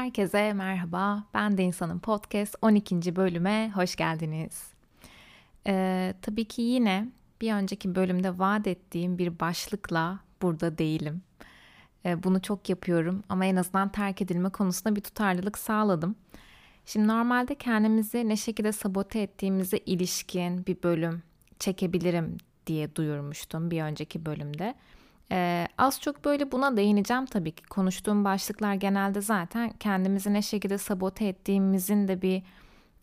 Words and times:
Herkese 0.00 0.52
merhaba. 0.52 1.24
Ben 1.34 1.58
de 1.58 1.62
İnsanın 1.62 1.98
Podcast 1.98 2.56
12. 2.62 3.16
bölüme 3.16 3.72
hoş 3.74 3.96
geldiniz. 3.96 4.70
Ee, 5.66 6.14
tabii 6.22 6.44
ki 6.44 6.62
yine 6.62 7.08
bir 7.40 7.52
önceki 7.52 7.94
bölümde 7.94 8.38
vaat 8.38 8.66
ettiğim 8.66 9.18
bir 9.18 9.40
başlıkla 9.40 10.20
burada 10.42 10.78
değilim. 10.78 11.22
Ee, 12.04 12.22
bunu 12.22 12.42
çok 12.42 12.68
yapıyorum 12.68 13.22
ama 13.28 13.44
en 13.44 13.56
azından 13.56 13.92
terk 13.92 14.22
edilme 14.22 14.48
konusunda 14.48 14.96
bir 14.96 15.00
tutarlılık 15.00 15.58
sağladım. 15.58 16.16
Şimdi 16.86 17.08
normalde 17.08 17.54
kendimizi 17.54 18.28
ne 18.28 18.36
şekilde 18.36 18.72
sabote 18.72 19.20
ettiğimize 19.20 19.78
ilişkin 19.78 20.66
bir 20.66 20.82
bölüm 20.82 21.22
çekebilirim 21.58 22.36
diye 22.66 22.96
duyurmuştum 22.96 23.70
bir 23.70 23.82
önceki 23.82 24.26
bölümde. 24.26 24.74
Ee, 25.32 25.68
az 25.78 26.00
çok 26.00 26.24
böyle 26.24 26.52
buna 26.52 26.76
değineceğim 26.76 27.26
tabii 27.26 27.52
ki. 27.52 27.64
Konuştuğum 27.64 28.24
başlıklar 28.24 28.74
genelde 28.74 29.20
zaten 29.20 29.72
kendimizi 29.80 30.32
ne 30.32 30.42
şekilde 30.42 30.78
sabote 30.78 31.26
ettiğimizin 31.26 32.08
de 32.08 32.22
bir 32.22 32.42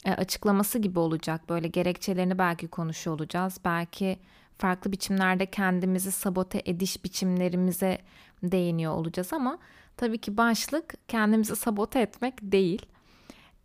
e, 0.06 0.12
açıklaması 0.12 0.80
gibi 0.80 1.00
olacak. 1.00 1.50
Böyle 1.50 1.68
gerekçelerini 1.68 2.38
belki 2.38 2.68
konuşuyor 2.68 3.16
olacağız. 3.16 3.58
Belki 3.66 4.20
farklı 4.58 4.92
biçimlerde 4.92 5.46
kendimizi 5.46 6.12
sabote 6.12 6.62
ediş 6.66 7.04
biçimlerimize 7.04 7.98
değiniyor 8.44 8.94
olacağız 8.94 9.34
ama 9.34 9.58
tabii 9.98 10.18
ki 10.18 10.38
başlık 10.38 10.94
kendimizi 11.08 11.56
sabote 11.56 12.00
etmek 12.00 12.34
değil. 12.42 12.86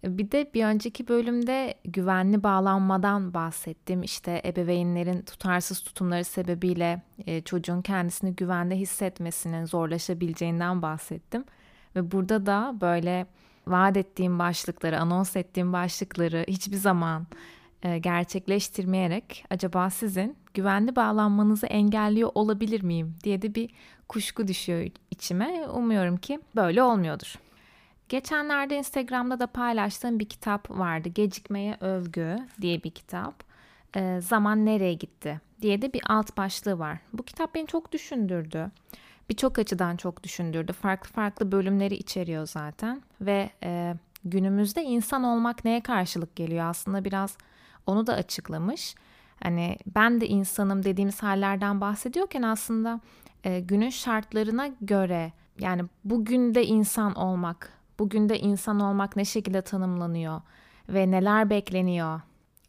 Bir 0.05 0.30
de 0.30 0.51
bir 0.55 0.65
önceki 0.65 1.09
bölümde 1.09 1.74
güvenli 1.84 2.43
bağlanmadan 2.43 3.34
bahsettim. 3.34 4.02
İşte 4.02 4.43
ebeveynlerin 4.45 5.23
tutarsız 5.23 5.83
tutumları 5.83 6.24
sebebiyle 6.24 7.02
e, 7.27 7.41
çocuğun 7.41 7.83
kendisini 7.83 8.37
güvende 8.37 8.77
hissetmesinin 8.77 9.65
zorlaşabileceğinden 9.65 10.82
bahsettim. 10.82 11.45
Ve 11.96 12.10
burada 12.10 12.46
da 12.46 12.74
böyle 12.80 13.27
vaat 13.66 13.96
ettiğim 13.96 14.38
başlıkları, 14.38 15.01
anons 15.01 15.37
ettiğim 15.37 15.73
başlıkları 15.73 16.45
hiçbir 16.49 16.77
zaman 16.77 17.27
e, 17.82 17.99
gerçekleştirmeyerek 17.99 19.45
acaba 19.51 19.90
sizin 19.90 20.37
güvenli 20.55 20.96
bağlanmanızı 20.96 21.66
engelliyor 21.66 22.30
olabilir 22.34 22.82
miyim 22.82 23.15
diye 23.24 23.43
de 23.43 23.55
bir 23.55 23.71
kuşku 24.09 24.49
düşüyor 24.49 24.90
içime. 25.10 25.68
Umuyorum 25.68 26.16
ki 26.16 26.40
böyle 26.57 26.82
olmuyordur. 26.82 27.38
Geçenlerde 28.13 28.77
Instagram'da 28.77 29.41
da 29.41 29.46
paylaştığım 29.46 30.18
bir 30.18 30.29
kitap 30.29 30.71
vardı. 30.71 31.09
Gecikmeye 31.09 31.77
Övgü 31.80 32.37
diye 32.60 32.82
bir 32.82 32.91
kitap. 32.91 33.45
E, 33.96 34.21
Zaman 34.21 34.66
Nereye 34.66 34.95
Gitti 34.95 35.41
diye 35.63 35.82
de 35.82 35.93
bir 35.93 36.02
alt 36.07 36.37
başlığı 36.37 36.79
var. 36.79 36.99
Bu 37.13 37.23
kitap 37.23 37.55
beni 37.55 37.66
çok 37.66 37.93
düşündürdü. 37.93 38.71
Birçok 39.30 39.59
açıdan 39.59 39.96
çok 39.96 40.23
düşündürdü. 40.23 40.73
Farklı 40.73 41.10
farklı 41.10 41.52
bölümleri 41.52 41.95
içeriyor 41.95 42.46
zaten. 42.46 43.02
Ve 43.21 43.51
e, 43.63 43.95
günümüzde 44.24 44.83
insan 44.83 45.24
olmak 45.24 45.65
neye 45.65 45.80
karşılık 45.80 46.37
geliyor 46.37 46.65
aslında 46.65 47.05
biraz 47.05 47.38
onu 47.87 48.07
da 48.07 48.15
açıklamış. 48.15 48.95
Hani 49.43 49.77
ben 49.87 50.21
de 50.21 50.29
insanım 50.29 50.85
dediğimiz 50.85 51.23
hallerden 51.23 51.80
bahsediyorken 51.80 52.43
aslında 52.43 53.01
e, 53.45 53.60
günün 53.60 53.90
şartlarına 53.90 54.68
göre 54.80 55.33
yani 55.59 55.83
bugün 56.05 56.55
de 56.55 56.66
insan 56.66 57.15
olmak 57.15 57.82
Bugün 58.03 58.29
de 58.29 58.39
insan 58.41 58.81
olmak 58.81 59.17
ne 59.17 59.25
şekilde 59.25 59.63
tanımlanıyor 59.63 60.41
ve 60.89 61.11
neler 61.11 61.51
bekleniyor? 61.51 62.21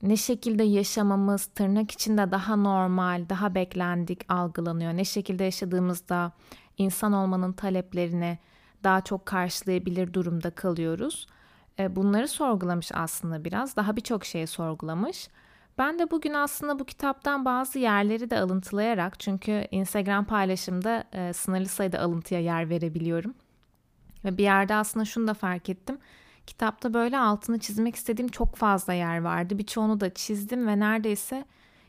Ne 0.02 0.17
şekilde 0.17 0.64
yaşamamız 0.64 1.45
tırnak 1.45 1.92
içinde 1.92 2.31
daha 2.31 2.56
normal, 2.56 3.30
daha 3.30 3.56
beklendik 3.56 4.26
algılanıyor? 4.30 4.94
Ne 4.94 5.06
şekilde 5.06 5.44
yaşadığımızda 5.44 6.31
insan 6.78 7.14
olmanın 7.14 7.54
taleplerini 7.54 8.39
daha 8.84 9.02
çok 9.02 9.26
karşılayabilir 9.26 10.14
durumda 10.14 10.50
kalıyoruz? 10.50 11.27
E, 11.80 11.95
bunları 11.95 12.27
sorgulamış 12.27 12.92
aslında 12.93 13.45
biraz. 13.45 13.76
Daha 13.76 13.95
birçok 13.95 14.26
şeyi 14.26 14.48
sorgulamış. 14.48 15.30
Ben 15.77 15.99
de 15.99 16.11
bugün 16.11 16.33
aslında 16.33 16.80
bu 16.80 16.86
kitaptan 16.86 17.45
bazı 17.45 17.80
yerleri 17.80 18.30
de 18.30 18.39
alıntılayarak 18.39 19.20
çünkü 19.20 19.67
Instagram 19.72 20.26
paylaşımda 20.26 21.04
e, 21.14 21.33
sınırlı 21.33 21.67
sayıda 21.67 21.99
alıntıya 21.99 22.39
yer 22.39 22.70
verebiliyorum. 22.70 23.33
Ve 24.26 24.38
bir 24.38 24.44
yerde 24.44 24.76
aslında 24.76 25.06
şunu 25.06 25.28
da 25.28 25.34
fark 25.34 25.70
ettim. 25.70 25.98
Kitapta 26.48 26.94
böyle 26.94 27.17
altını 27.17 27.60
çizmek 27.60 27.95
istediğim 27.95 28.32
çok 28.32 28.56
fazla 28.56 28.94
yer 28.94 29.22
vardı. 29.22 29.58
Birçoğunu 29.58 30.00
da 30.00 30.14
çizdim 30.14 30.67
ve 30.67 30.80
neredeyse 30.80 31.45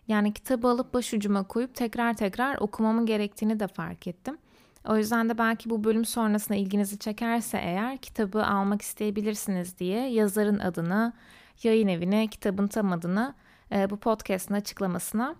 yani 0.09 0.35
kitabı 0.35 0.69
alıp 0.69 0.95
başucuma 0.95 1.43
koyup 1.43 1.75
tekrar 1.75 2.15
tekrar 2.17 2.57
okumamın 2.57 3.07
gerektiğini 3.07 3.61
de 3.61 3.67
fark 3.67 4.07
ettim. 4.07 4.39
O 4.89 4.97
yüzden 4.97 5.29
de 5.29 5.39
belki 5.39 5.71
bu 5.71 5.85
bölüm 5.85 6.05
sonrasında 6.05 6.59
ilginizi 6.59 6.99
çekerse 6.99 7.59
eğer 7.59 7.97
kitabı 7.97 8.47
almak 8.47 8.83
isteyebilirsiniz 8.83 9.79
diye 9.79 10.07
yazarın 10.07 10.59
adını, 10.59 11.13
yayın 11.63 11.89
evine, 11.89 12.27
kitabın 12.27 12.67
tam 12.67 12.93
adını 12.93 13.35
e, 13.73 13.91
bu 13.91 13.97
podcast'ın 13.97 14.55
açıklamasına 14.55 15.35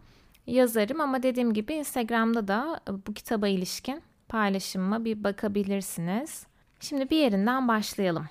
yazarım. 0.47 1.01
Ama 1.01 1.23
dediğim 1.23 1.55
gibi 1.55 1.75
Instagram'da 1.75 2.49
da 2.49 2.81
bu 3.07 3.15
kitaba 3.15 3.49
ilişkin 3.49 4.03
paylaşımıma 4.29 5.05
bir 5.05 5.25
bakabilirsiniz. 5.25 6.47
Şimdi 6.85 7.11
bir 7.11 7.17
yerinden 7.17 7.69
başlayalım. 7.69 8.29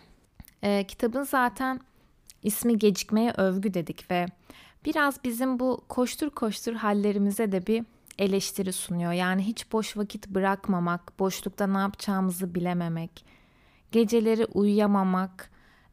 Ee, 0.64 0.86
kitabın 0.88 1.24
zaten 1.24 1.80
ismi 2.44 2.78
gecikmeye 2.78 3.32
övgü 3.32 3.74
dedik 3.74 4.12
ve 4.12 4.26
biraz 4.86 5.24
bizim 5.24 5.60
bu 5.60 5.86
koştur 5.90 6.30
koştur 6.30 6.74
hallerimize 6.74 7.52
de 7.52 7.68
bir 7.68 7.86
eleştiri 8.18 8.74
sunuyor. 8.74 9.12
Yani 9.12 9.44
hiç 9.44 9.72
boş 9.72 9.98
vakit 9.98 10.28
bırakmamak, 10.28 11.20
boşlukta 11.20 11.68
ne 11.68 11.78
yapacağımızı 11.78 12.56
bilememek, 12.56 13.26
geceleri 13.92 14.46
uyuyamamak, 14.46 15.50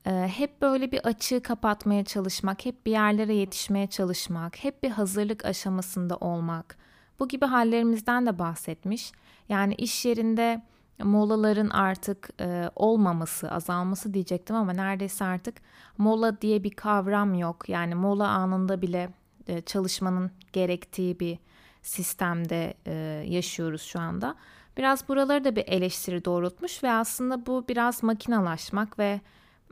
e, 0.07 0.11
hep 0.11 0.63
böyle 0.63 0.93
bir 0.93 1.07
açığı 1.07 1.43
kapatmaya 1.43 2.05
çalışmak, 2.05 2.67
hep 2.67 2.87
bir 2.87 2.93
yerlere 2.93 3.35
yetişmeye 3.35 3.87
çalışmak, 3.87 4.65
hep 4.65 4.83
bir 4.83 4.91
hazırlık 4.91 5.45
aşamasında 5.45 6.17
olmak. 6.17 6.77
Bu 7.19 7.29
gibi 7.29 7.47
hallerimizden 7.47 8.27
de 8.27 8.39
bahsetmiş. 8.39 9.13
Yani 9.49 9.75
iş 9.75 10.05
yerinde 10.05 10.63
molaların 11.03 11.69
artık 11.69 12.31
e, 12.41 12.71
olmaması, 12.77 13.51
azalması 13.51 14.15
diyecektim 14.15 14.57
ama 14.57 14.73
neredeyse 14.73 15.25
artık 15.25 15.55
mola 15.99 16.41
diye 16.41 16.65
bir 16.65 16.71
kavram 16.71 17.35
yok. 17.35 17.69
Yani 17.69 17.95
mola 17.95 18.29
anında 18.29 18.83
bile 18.83 19.11
e, 19.47 19.61
çalışmanın 19.61 20.31
gerektiği 20.53 21.21
bir 21.21 21.39
sistemde 21.83 22.75
e, 22.87 22.93
yaşıyoruz 23.29 23.83
şu 23.83 24.01
anda. 24.01 24.35
Biraz 24.77 25.09
buraları 25.09 25.45
da 25.45 25.57
bir 25.57 25.65
eleştiri 25.67 26.25
doğrultmuş 26.25 26.85
ve 26.85 26.91
aslında 26.91 27.47
bu 27.47 27.65
biraz 27.69 28.03
makinalaşmak 28.03 28.99
ve 28.99 29.21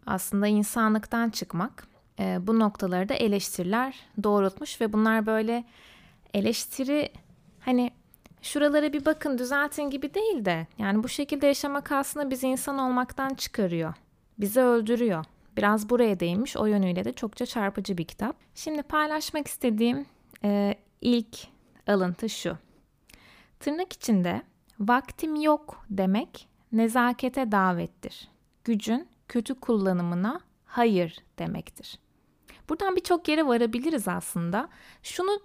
aslında 0.07 0.47
insanlıktan 0.47 1.31
çıkmak. 1.31 1.87
E, 2.19 2.39
bu 2.47 2.59
noktaları 2.59 3.09
da 3.09 3.15
eleştiriler 3.15 3.95
doğrultmuş 4.23 4.81
ve 4.81 4.93
bunlar 4.93 5.27
böyle 5.27 5.65
eleştiri 6.35 7.13
hani 7.61 7.91
şuralara 8.49 8.93
bir 8.93 9.05
bakın 9.05 9.39
düzeltin 9.39 9.91
gibi 9.91 10.15
değil 10.15 10.45
de 10.45 10.67
yani 10.79 11.03
bu 11.03 11.09
şekilde 11.09 11.47
yaşamak 11.47 11.93
aslında 11.93 12.31
bizi 12.31 12.47
insan 12.49 12.79
olmaktan 12.79 13.35
çıkarıyor. 13.35 13.95
Bizi 14.39 14.61
öldürüyor. 14.61 15.25
Biraz 15.57 15.91
buraya 15.91 16.21
değinmiş 16.21 16.57
o 16.57 16.67
yönüyle 16.67 17.05
de 17.05 17.13
çokça 17.13 17.47
çarpıcı 17.47 17.99
bir 17.99 18.05
kitap. 18.05 18.37
Şimdi 18.55 18.83
paylaşmak 18.83 19.47
istediğim 19.47 20.07
e, 20.45 20.75
ilk 21.01 21.39
alıntı 21.87 22.29
şu. 22.29 22.57
Tırnak 23.61 23.93
içinde 23.93 24.43
vaktim 24.81 25.37
yok 25.37 25.85
demek 25.91 26.49
nezakete 26.73 27.53
davettir. 27.53 28.29
Gücün 28.65 29.09
kötü 29.29 29.55
kullanımına 29.55 30.41
hayır 30.65 31.19
demektir. 31.39 31.99
Buradan 32.69 32.97
birçok 32.97 33.29
yere 33.29 33.47
varabiliriz 33.47 34.09
aslında. 34.09 34.69
Şunu 35.03 35.41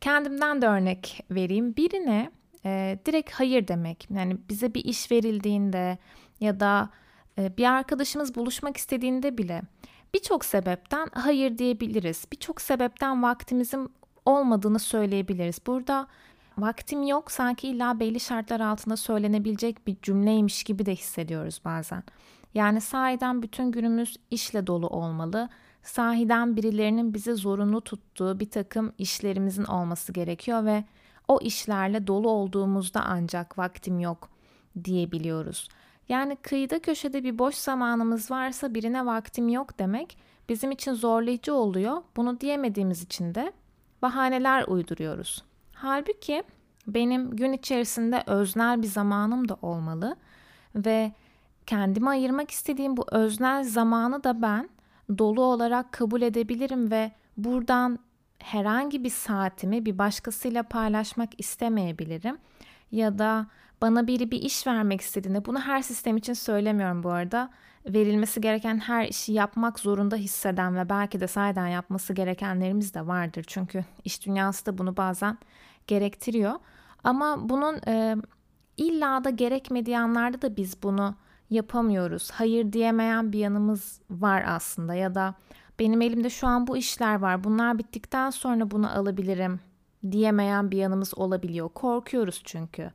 kendimden 0.00 0.62
de 0.62 0.66
örnek 0.66 1.24
vereyim. 1.30 1.76
Birine 1.76 2.30
e, 2.64 2.98
direkt 3.06 3.30
hayır 3.30 3.68
demek. 3.68 4.08
Yani 4.10 4.36
bize 4.48 4.74
bir 4.74 4.84
iş 4.84 5.10
verildiğinde 5.10 5.98
ya 6.40 6.60
da 6.60 6.90
e, 7.38 7.56
bir 7.56 7.64
arkadaşımız 7.64 8.34
buluşmak 8.34 8.76
istediğinde 8.76 9.38
bile 9.38 9.62
birçok 10.14 10.44
sebepten 10.44 11.08
hayır 11.12 11.58
diyebiliriz. 11.58 12.24
Birçok 12.32 12.60
sebepten 12.60 13.22
vaktimizin 13.22 13.92
olmadığını 14.26 14.78
söyleyebiliriz. 14.78 15.58
Burada 15.66 16.06
vaktim 16.58 17.02
yok 17.02 17.30
sanki 17.30 17.68
illa 17.68 18.00
belli 18.00 18.20
şartlar 18.20 18.60
altında 18.60 18.96
söylenebilecek 18.96 19.86
bir 19.86 19.96
cümleymiş 20.02 20.64
gibi 20.64 20.86
de 20.86 20.94
hissediyoruz 20.94 21.60
bazen. 21.64 22.02
Yani 22.54 22.80
sahiden 22.80 23.42
bütün 23.42 23.72
günümüz 23.72 24.16
işle 24.30 24.66
dolu 24.66 24.86
olmalı 24.86 25.48
sahiden 25.82 26.56
birilerinin 26.56 27.14
bizi 27.14 27.34
zorunlu 27.34 27.80
tuttuğu 27.80 28.40
bir 28.40 28.50
takım 28.50 28.92
işlerimizin 28.98 29.64
olması 29.64 30.12
gerekiyor 30.12 30.64
ve 30.64 30.84
o 31.30 31.38
işlerle 31.40 32.06
dolu 32.06 32.28
olduğumuzda 32.28 33.02
ancak 33.06 33.58
vaktim 33.58 34.00
yok 34.00 34.28
diyebiliyoruz. 34.84 35.68
Yani 36.08 36.36
kıyıda 36.36 36.78
köşede 36.78 37.24
bir 37.24 37.38
boş 37.38 37.54
zamanımız 37.54 38.30
varsa 38.30 38.74
birine 38.74 39.06
vaktim 39.06 39.48
yok 39.48 39.78
demek 39.78 40.18
bizim 40.48 40.70
için 40.70 40.92
zorlayıcı 40.92 41.54
oluyor. 41.54 42.02
Bunu 42.16 42.40
diyemediğimiz 42.40 43.02
için 43.02 43.34
de 43.34 43.52
bahaneler 44.02 44.64
uyduruyoruz. 44.64 45.44
Halbuki 45.72 46.42
benim 46.86 47.30
gün 47.30 47.52
içerisinde 47.52 48.22
öznel 48.26 48.82
bir 48.82 48.86
zamanım 48.86 49.48
da 49.48 49.56
olmalı 49.62 50.16
ve 50.74 51.12
kendime 51.66 52.10
ayırmak 52.10 52.50
istediğim 52.50 52.96
bu 52.96 53.04
öznel 53.10 53.64
zamanı 53.64 54.24
da 54.24 54.42
ben 54.42 54.68
dolu 55.18 55.42
olarak 55.42 55.92
kabul 55.92 56.22
edebilirim 56.22 56.90
ve 56.90 57.12
buradan 57.36 57.98
herhangi 58.42 59.04
bir 59.04 59.10
saatimi 59.10 59.86
bir 59.86 59.98
başkasıyla 59.98 60.62
paylaşmak 60.62 61.40
istemeyebilirim. 61.40 62.38
Ya 62.92 63.18
da 63.18 63.46
bana 63.82 64.06
biri 64.06 64.30
bir 64.30 64.42
iş 64.42 64.66
vermek 64.66 65.00
istediğinde 65.00 65.44
bunu 65.44 65.60
her 65.60 65.82
sistem 65.82 66.16
için 66.16 66.32
söylemiyorum 66.32 67.02
bu 67.02 67.10
arada. 67.10 67.50
Verilmesi 67.88 68.40
gereken 68.40 68.78
her 68.78 69.08
işi 69.08 69.32
yapmak 69.32 69.80
zorunda 69.80 70.16
hisseden 70.16 70.76
ve 70.76 70.88
belki 70.88 71.20
de 71.20 71.26
sayeden 71.26 71.66
yapması 71.66 72.12
gerekenlerimiz 72.12 72.94
de 72.94 73.06
vardır. 73.06 73.44
Çünkü 73.48 73.84
iş 74.04 74.26
dünyası 74.26 74.66
da 74.66 74.78
bunu 74.78 74.96
bazen 74.96 75.38
gerektiriyor. 75.86 76.54
Ama 77.04 77.48
bunun 77.48 77.80
e, 77.86 78.16
illa 78.76 79.24
da 79.24 79.30
gerekmediği 79.30 79.98
anlarda 79.98 80.42
da 80.42 80.56
biz 80.56 80.82
bunu 80.82 81.14
yapamıyoruz. 81.50 82.30
Hayır 82.30 82.72
diyemeyen 82.72 83.32
bir 83.32 83.38
yanımız 83.38 84.00
var 84.10 84.44
aslında 84.46 84.94
ya 84.94 85.14
da 85.14 85.34
benim 85.80 86.00
elimde 86.00 86.30
şu 86.30 86.46
an 86.46 86.66
bu 86.66 86.76
işler 86.76 87.14
var. 87.14 87.44
Bunlar 87.44 87.78
bittikten 87.78 88.30
sonra 88.30 88.70
bunu 88.70 88.98
alabilirim 88.98 89.60
diyemeyen 90.10 90.70
bir 90.70 90.76
yanımız 90.76 91.18
olabiliyor. 91.18 91.68
Korkuyoruz 91.68 92.42
çünkü. 92.44 92.90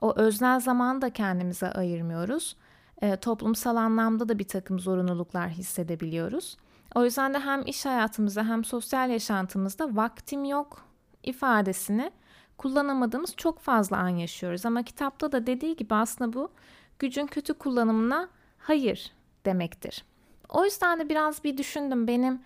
O 0.00 0.14
öznel 0.16 0.60
zamanı 0.60 1.02
da 1.02 1.10
kendimize 1.10 1.70
ayırmıyoruz. 1.72 2.56
E, 3.02 3.16
toplumsal 3.16 3.76
anlamda 3.76 4.28
da 4.28 4.38
bir 4.38 4.48
takım 4.48 4.78
zorunluluklar 4.78 5.48
hissedebiliyoruz. 5.48 6.56
O 6.94 7.04
yüzden 7.04 7.34
de 7.34 7.38
hem 7.38 7.62
iş 7.66 7.86
hayatımızda 7.86 8.48
hem 8.48 8.64
sosyal 8.64 9.10
yaşantımızda 9.10 9.96
vaktim 9.96 10.44
yok 10.44 10.84
ifadesini 11.22 12.10
kullanamadığımız 12.58 13.34
çok 13.36 13.58
fazla 13.58 13.96
an 13.96 14.08
yaşıyoruz. 14.08 14.66
Ama 14.66 14.82
kitapta 14.82 15.32
da 15.32 15.46
dediği 15.46 15.76
gibi 15.76 15.94
aslında 15.94 16.32
bu 16.32 16.50
gücün 16.98 17.26
kötü 17.26 17.54
kullanımına 17.54 18.28
hayır 18.58 19.12
demektir. 19.46 20.04
O 20.54 20.64
yüzden 20.64 21.00
de 21.00 21.08
biraz 21.08 21.44
bir 21.44 21.58
düşündüm 21.58 22.08
benim 22.08 22.42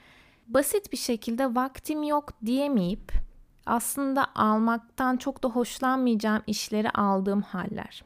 basit 0.46 0.93
bir 0.93 0.96
şekilde 0.96 1.55
vaktim 1.55 2.02
yok 2.02 2.28
diyemeyip 2.46 3.12
aslında 3.66 4.26
almaktan 4.34 5.16
çok 5.16 5.43
da 5.43 5.49
hoşlanmayacağım 5.49 6.43
işleri 6.46 6.90
aldığım 6.90 7.43
haller. 7.43 8.05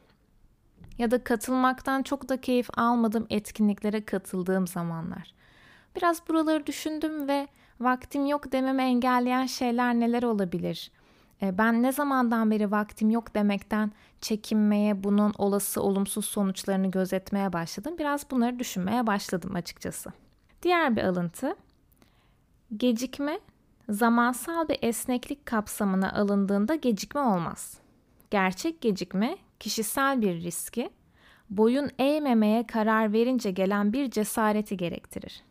Ya 0.97 1.11
da 1.11 1.23
katılmaktan 1.23 2.03
çok 2.03 2.29
da 2.29 2.41
keyif 2.41 2.69
almadığım 2.77 3.27
etkinliklere 3.29 4.05
katıldığım 4.05 4.67
zamanlar. 4.67 5.33
Biraz 5.95 6.27
buraları 6.27 6.67
düşündüm 6.67 7.27
ve 7.27 7.47
vaktim 7.79 8.25
yok 8.25 8.51
dememi 8.51 8.81
engelleyen 8.81 9.45
şeyler 9.45 9.93
neler 9.93 10.23
olabilir? 10.23 10.91
E, 11.43 11.57
ben 11.57 11.83
ne 11.83 11.91
zamandan 11.91 12.51
beri 12.51 12.71
vaktim 12.71 13.09
yok 13.09 13.35
demekten 13.35 13.91
çekinmeye, 14.21 15.03
bunun 15.03 15.33
olası 15.37 15.81
olumsuz 15.81 16.25
sonuçlarını 16.25 16.91
gözetmeye 16.91 17.53
başladım. 17.53 17.95
Biraz 17.99 18.31
bunları 18.31 18.59
düşünmeye 18.59 19.07
başladım 19.07 19.55
açıkçası. 19.55 20.11
Diğer 20.61 20.95
bir 20.95 21.03
alıntı. 21.03 21.55
Gecikme 22.77 23.39
zamansal 23.89 24.67
bir 24.69 24.77
esneklik 24.81 25.45
kapsamına 25.45 26.13
alındığında 26.13 26.75
gecikme 26.75 27.21
olmaz. 27.21 27.77
Gerçek 28.31 28.81
gecikme 28.81 29.37
kişisel 29.59 30.21
bir 30.21 30.41
riski, 30.41 30.89
boyun 31.49 31.89
eğmemeye 31.99 32.67
karar 32.67 33.13
verince 33.13 33.51
gelen 33.51 33.93
bir 33.93 34.11
cesareti 34.11 34.77
gerektirir. 34.77 35.43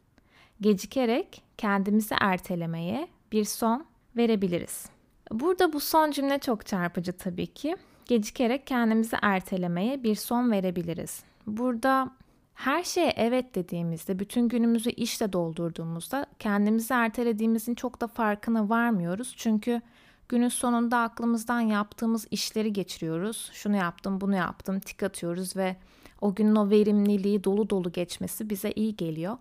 Gecikerek 0.61 1.43
kendimizi 1.59 2.15
ertelemeye 2.21 3.09
bir 3.33 3.45
son 3.45 3.87
verebiliriz. 4.17 4.92
Burada 5.33 5.73
bu 5.73 5.81
son 5.81 6.11
cümle 6.11 6.39
çok 6.39 6.67
çarpıcı 6.67 7.13
tabii 7.13 7.47
ki. 7.47 7.77
Gecikerek 8.07 8.67
kendimizi 8.67 9.17
ertelemeye 9.23 10.03
bir 10.03 10.15
son 10.15 10.51
verebiliriz. 10.51 11.23
Burada 11.47 12.11
her 12.55 12.83
şeye 12.83 13.13
evet 13.17 13.55
dediğimizde, 13.55 14.19
bütün 14.19 14.49
günümüzü 14.49 14.91
işle 14.91 15.33
doldurduğumuzda 15.33 16.27
kendimizi 16.39 16.95
ertelediğimizin 16.95 17.75
çok 17.75 18.01
da 18.01 18.07
farkına 18.07 18.69
varmıyoruz. 18.69 19.35
Çünkü 19.37 19.81
günün 20.29 20.49
sonunda 20.49 20.99
aklımızdan 20.99 21.61
yaptığımız 21.61 22.27
işleri 22.31 22.73
geçiriyoruz. 22.73 23.51
Şunu 23.53 23.77
yaptım, 23.77 24.21
bunu 24.21 24.37
yaptım, 24.37 24.81
tik 24.81 25.03
atıyoruz 25.03 25.57
ve 25.57 25.77
o 26.21 26.35
günün 26.35 26.57
o 26.57 26.71
verimliliği 26.71 27.45
dolu 27.45 27.71
dolu 27.71 27.93
geçmesi 27.93 28.51
bize 28.51 28.73
iyi 28.73 28.97
geliyor. 28.97 29.37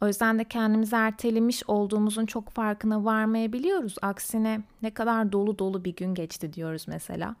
O 0.00 0.06
yüzden 0.06 0.38
de 0.38 0.44
kendimizi 0.44 0.96
ertelemiş 0.96 1.62
olduğumuzun 1.68 2.26
çok 2.26 2.50
farkına 2.50 3.04
varmayabiliyoruz. 3.04 3.94
Aksine 4.02 4.60
ne 4.82 4.94
kadar 4.94 5.32
dolu 5.32 5.58
dolu 5.58 5.84
bir 5.84 5.96
gün 5.96 6.14
geçti 6.14 6.52
diyoruz 6.52 6.84
mesela. 6.88 7.36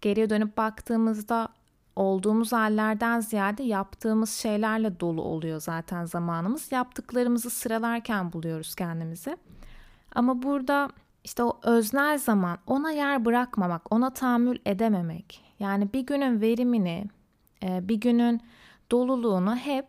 Geriye 0.00 0.30
dönüp 0.30 0.56
baktığımızda 0.56 1.48
olduğumuz 1.96 2.52
hallerden 2.52 3.20
ziyade 3.20 3.62
yaptığımız 3.62 4.30
şeylerle 4.30 5.00
dolu 5.00 5.22
oluyor 5.22 5.60
zaten 5.60 6.04
zamanımız. 6.04 6.72
Yaptıklarımızı 6.72 7.50
sıralarken 7.50 8.32
buluyoruz 8.32 8.74
kendimizi. 8.74 9.36
Ama 10.14 10.42
burada 10.42 10.90
işte 11.24 11.42
o 11.42 11.60
öznel 11.62 12.18
zaman 12.18 12.58
ona 12.66 12.90
yer 12.90 13.24
bırakmamak, 13.24 13.92
ona 13.92 14.10
tahammül 14.10 14.58
edememek. 14.66 15.54
Yani 15.58 15.92
bir 15.92 16.00
günün 16.00 16.40
verimini, 16.40 17.04
e, 17.62 17.88
bir 17.88 18.00
günün 18.00 18.40
doluluğunu 18.90 19.56
hep 19.56 19.86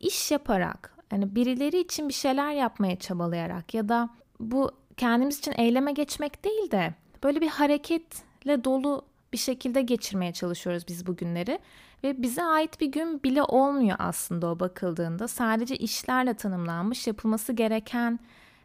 iş 0.00 0.30
yaparak, 0.30 0.95
yani 1.12 1.34
birileri 1.34 1.80
için 1.80 2.08
bir 2.08 2.14
şeyler 2.14 2.52
yapmaya 2.52 2.96
çabalayarak 2.96 3.74
ya 3.74 3.88
da 3.88 4.08
bu 4.40 4.70
kendimiz 4.96 5.38
için 5.38 5.54
eyleme 5.56 5.92
geçmek 5.92 6.44
değil 6.44 6.70
de 6.70 6.94
böyle 7.24 7.40
bir 7.40 7.48
hareketle 7.48 8.64
dolu 8.64 9.04
bir 9.32 9.38
şekilde 9.38 9.82
geçirmeye 9.82 10.32
çalışıyoruz 10.32 10.84
biz 10.88 11.06
bu 11.06 11.16
günleri 11.16 11.58
ve 12.04 12.22
bize 12.22 12.44
ait 12.44 12.80
bir 12.80 12.86
gün 12.86 13.22
bile 13.22 13.42
olmuyor 13.42 13.96
aslında 14.00 14.46
o 14.46 14.60
bakıldığında. 14.60 15.28
Sadece 15.28 15.76
işlerle 15.76 16.34
tanımlanmış, 16.34 17.06
yapılması 17.06 17.52
gereken, 17.52 18.18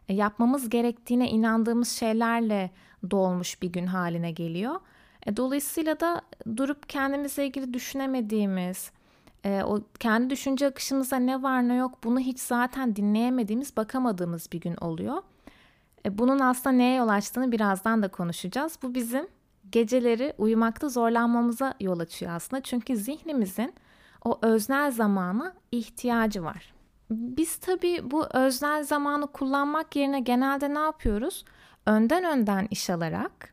e, 0.08 0.14
yapmamız 0.14 0.68
gerektiğine 0.68 1.30
inandığımız 1.30 1.88
şeylerle 1.88 2.70
dolmuş 3.10 3.62
bir 3.62 3.72
gün 3.72 3.86
haline 3.86 4.30
geliyor. 4.30 4.80
E, 5.26 5.36
dolayısıyla 5.36 6.00
da 6.00 6.22
durup 6.56 6.88
kendimizle 6.88 7.46
ilgili 7.46 7.74
düşünemediğimiz, 7.74 8.90
e, 9.44 9.62
o 9.62 9.80
kendi 10.00 10.30
düşünce 10.30 10.66
akışımızda 10.66 11.16
ne 11.16 11.42
var 11.42 11.68
ne 11.68 11.74
yok 11.74 12.04
bunu 12.04 12.18
hiç 12.18 12.40
zaten 12.40 12.96
dinleyemediğimiz, 12.96 13.76
bakamadığımız 13.76 14.52
bir 14.52 14.60
gün 14.60 14.76
oluyor. 14.76 15.22
E, 16.06 16.18
bunun 16.18 16.38
aslında 16.38 16.76
neye 16.76 16.94
yol 16.94 17.08
açtığını 17.08 17.52
birazdan 17.52 18.02
da 18.02 18.08
konuşacağız. 18.08 18.78
Bu 18.82 18.94
bizim 18.94 19.26
geceleri 19.70 20.34
uyumakta 20.38 20.88
zorlanmamıza 20.88 21.74
yol 21.80 22.00
açıyor 22.00 22.32
aslında. 22.32 22.62
Çünkü 22.62 22.96
zihnimizin 22.96 23.74
o 24.24 24.38
öznel 24.42 24.92
zamana 24.92 25.54
ihtiyacı 25.72 26.44
var. 26.44 26.74
Biz 27.10 27.56
tabii 27.56 28.10
bu 28.10 28.26
öznel 28.26 28.84
zamanı 28.84 29.26
kullanmak 29.26 29.96
yerine 29.96 30.20
genelde 30.20 30.74
ne 30.74 30.78
yapıyoruz? 30.78 31.44
Önden 31.86 32.24
önden 32.24 32.68
iş 32.70 32.90
alarak 32.90 33.51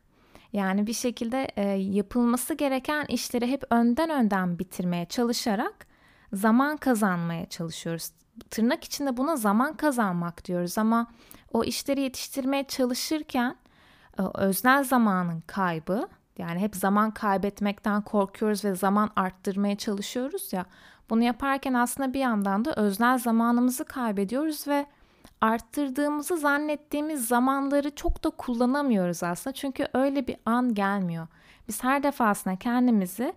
yani 0.52 0.86
bir 0.86 0.92
şekilde 0.92 1.48
e, 1.56 1.62
yapılması 1.70 2.54
gereken 2.54 3.04
işleri 3.08 3.46
hep 3.46 3.64
önden 3.70 4.10
önden 4.10 4.58
bitirmeye 4.58 5.04
çalışarak 5.04 5.86
zaman 6.32 6.76
kazanmaya 6.76 7.46
çalışıyoruz. 7.46 8.10
Tırnak 8.50 8.84
içinde 8.84 9.16
buna 9.16 9.36
zaman 9.36 9.76
kazanmak 9.76 10.44
diyoruz 10.44 10.78
ama 10.78 11.06
o 11.52 11.64
işleri 11.64 12.00
yetiştirmeye 12.00 12.64
çalışırken 12.64 13.56
e, 14.18 14.22
öznel 14.34 14.84
zamanın 14.84 15.42
kaybı 15.46 16.08
yani 16.38 16.60
hep 16.60 16.76
zaman 16.76 17.10
kaybetmekten 17.10 18.02
korkuyoruz 18.02 18.64
ve 18.64 18.74
zaman 18.74 19.10
arttırmaya 19.16 19.76
çalışıyoruz 19.76 20.52
ya. 20.52 20.64
Bunu 21.10 21.22
yaparken 21.22 21.74
aslında 21.74 22.14
bir 22.14 22.20
yandan 22.20 22.64
da 22.64 22.74
öznel 22.74 23.18
zamanımızı 23.18 23.84
kaybediyoruz 23.84 24.68
ve 24.68 24.86
arttırdığımızı 25.40 26.36
zannettiğimiz 26.36 27.28
zamanları 27.28 27.94
çok 27.94 28.24
da 28.24 28.30
kullanamıyoruz 28.30 29.22
aslında. 29.22 29.54
Çünkü 29.54 29.88
öyle 29.94 30.26
bir 30.26 30.36
an 30.46 30.74
gelmiyor. 30.74 31.26
Biz 31.68 31.84
her 31.84 32.02
defasında 32.02 32.56
kendimizi 32.56 33.34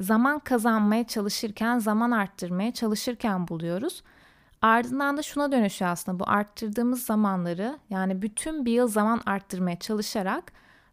zaman 0.00 0.38
kazanmaya 0.38 1.06
çalışırken, 1.06 1.78
zaman 1.78 2.10
arttırmaya 2.10 2.72
çalışırken 2.72 3.48
buluyoruz. 3.48 4.02
Ardından 4.62 5.16
da 5.16 5.22
şuna 5.22 5.52
dönüşüyor 5.52 5.90
aslında 5.90 6.20
bu 6.20 6.28
arttırdığımız 6.28 7.02
zamanları 7.02 7.78
yani 7.90 8.22
bütün 8.22 8.64
bir 8.64 8.72
yıl 8.72 8.88
zaman 8.88 9.20
arttırmaya 9.26 9.78
çalışarak 9.78 10.52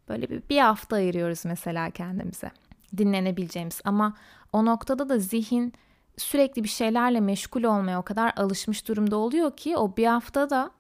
böyle 0.10 0.30
bir, 0.30 0.44
bir 0.50 0.60
hafta 0.60 0.96
ayırıyoruz 0.96 1.46
mesela 1.46 1.90
kendimize 1.90 2.52
dinlenebileceğimiz 2.98 3.82
ama 3.86 4.14
o 4.54 4.66
noktada 4.66 5.10
da 5.10 5.20
zihin 5.20 5.74
sürekli 6.18 6.64
bir 6.64 6.70
şeylerle 6.70 7.20
meşgul 7.20 7.64
olmaya 7.64 8.00
o 8.00 8.04
kadar 8.04 8.34
alışmış 8.36 8.88
durumda 8.88 9.18
oluyor 9.18 9.58
ki 9.58 9.78
o 9.78 9.98
bir 9.98 10.06
hafta 10.06 10.50
da 10.50 10.72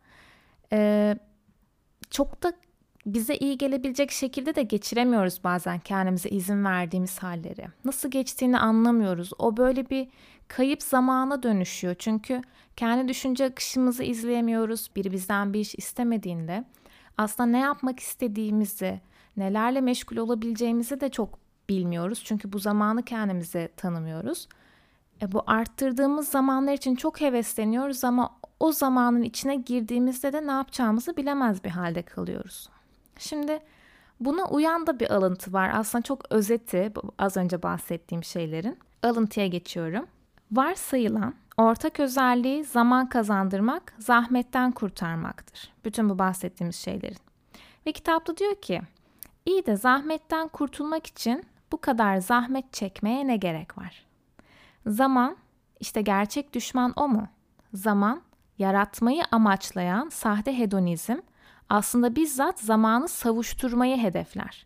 e, 0.73 1.15
çok 2.09 2.43
da 2.43 2.53
bize 3.05 3.35
iyi 3.35 3.57
gelebilecek 3.57 4.11
şekilde 4.11 4.55
de 4.55 4.63
geçiremiyoruz 4.63 5.43
bazen 5.43 5.79
kendimize 5.79 6.29
izin 6.29 6.65
verdiğimiz 6.65 7.19
halleri. 7.19 7.67
Nasıl 7.85 8.11
geçtiğini 8.11 8.59
anlamıyoruz. 8.59 9.31
O 9.39 9.57
böyle 9.57 9.89
bir 9.89 10.07
kayıp 10.47 10.83
zamana 10.83 11.43
dönüşüyor. 11.43 11.95
Çünkü 11.99 12.41
kendi 12.75 13.07
düşünce 13.07 13.45
akışımızı 13.45 14.03
izleyemiyoruz. 14.03 14.91
Biri 14.95 15.11
bizden 15.11 15.53
bir 15.53 15.59
iş 15.59 15.75
istemediğinde 15.75 16.63
aslında 17.17 17.49
ne 17.49 17.59
yapmak 17.59 17.99
istediğimizi, 17.99 19.01
nelerle 19.37 19.81
meşgul 19.81 20.17
olabileceğimizi 20.17 21.01
de 21.01 21.09
çok 21.09 21.39
bilmiyoruz. 21.69 22.21
Çünkü 22.25 22.53
bu 22.53 22.59
zamanı 22.59 23.03
kendimize 23.03 23.69
tanımıyoruz. 23.77 24.47
E 25.22 25.32
bu 25.32 25.43
arttırdığımız 25.48 26.27
zamanlar 26.27 26.74
için 26.74 26.96
çok 26.96 27.22
hevesleniyoruz 27.22 28.03
ama 28.03 28.36
o 28.60 28.72
zamanın 28.72 29.22
içine 29.22 29.55
girdiğimizde 29.55 30.34
de 30.34 30.48
ne 30.48 30.51
yapacağımızı 30.51 31.17
bilemez 31.17 31.63
bir 31.63 31.70
halde 31.70 32.01
kalıyoruz. 32.01 32.70
Şimdi 33.17 33.60
buna 34.20 34.46
uyan 34.46 34.88
da 34.88 35.00
bir 35.00 35.15
alıntı 35.15 35.53
var. 35.53 35.72
Aslında 35.74 36.01
çok 36.01 36.32
özeti 36.32 36.91
az 37.20 37.38
önce 37.38 37.63
bahsettiğim 37.63 38.24
şeylerin. 38.24 38.79
Alıntıya 39.03 39.48
geçiyorum. 39.48 40.05
Varsayılan 40.51 41.34
ortak 41.58 42.00
özelliği 42.00 42.63
zaman 42.63 43.10
kazandırmak, 43.10 43.93
zahmetten 44.00 44.72
kurtarmaktır. 44.72 45.72
Bütün 45.86 46.10
bu 46.10 46.20
bahsettiğimiz 46.20 46.75
şeylerin. 46.75 47.17
Ve 47.88 47.91
kitapta 47.91 48.38
diyor 48.38 48.55
ki, 48.55 48.82
iyi 49.46 49.65
de 49.65 49.75
zahmetten 49.75 50.48
kurtulmak 50.48 51.05
için 51.05 51.43
bu 51.72 51.82
kadar 51.82 52.17
zahmet 52.17 52.74
çekmeye 52.74 53.27
ne 53.27 53.38
gerek 53.38 53.77
var? 53.77 54.05
Zaman, 54.87 55.37
işte 55.79 56.01
gerçek 56.01 56.53
düşman 56.53 56.93
o 56.95 57.07
mu? 57.07 57.27
Zaman, 57.73 58.21
yaratmayı 58.57 59.23
amaçlayan 59.31 60.09
sahte 60.09 60.57
hedonizm 60.57 61.17
aslında 61.69 62.15
bizzat 62.15 62.59
zamanı 62.59 63.07
savuşturmayı 63.07 63.97
hedefler. 63.97 64.65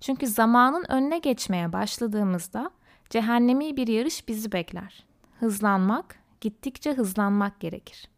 Çünkü 0.00 0.26
zamanın 0.26 0.84
önüne 0.88 1.18
geçmeye 1.18 1.72
başladığımızda 1.72 2.70
cehennemi 3.10 3.76
bir 3.76 3.88
yarış 3.88 4.28
bizi 4.28 4.52
bekler. 4.52 5.04
Hızlanmak, 5.40 6.16
gittikçe 6.40 6.92
hızlanmak 6.92 7.60
gerekir. 7.60 8.08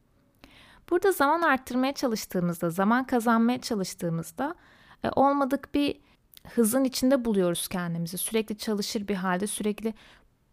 Burada 0.90 1.12
zaman 1.12 1.42
arttırmaya 1.42 1.92
çalıştığımızda, 1.92 2.70
zaman 2.70 3.04
kazanmaya 3.04 3.60
çalıştığımızda 3.60 4.54
e, 5.04 5.10
olmadık 5.10 5.74
bir 5.74 6.00
hızın 6.54 6.84
içinde 6.84 7.24
buluyoruz 7.24 7.68
kendimizi. 7.68 8.18
Sürekli 8.18 8.58
çalışır 8.58 9.08
bir 9.08 9.14
halde, 9.14 9.46
sürekli 9.46 9.94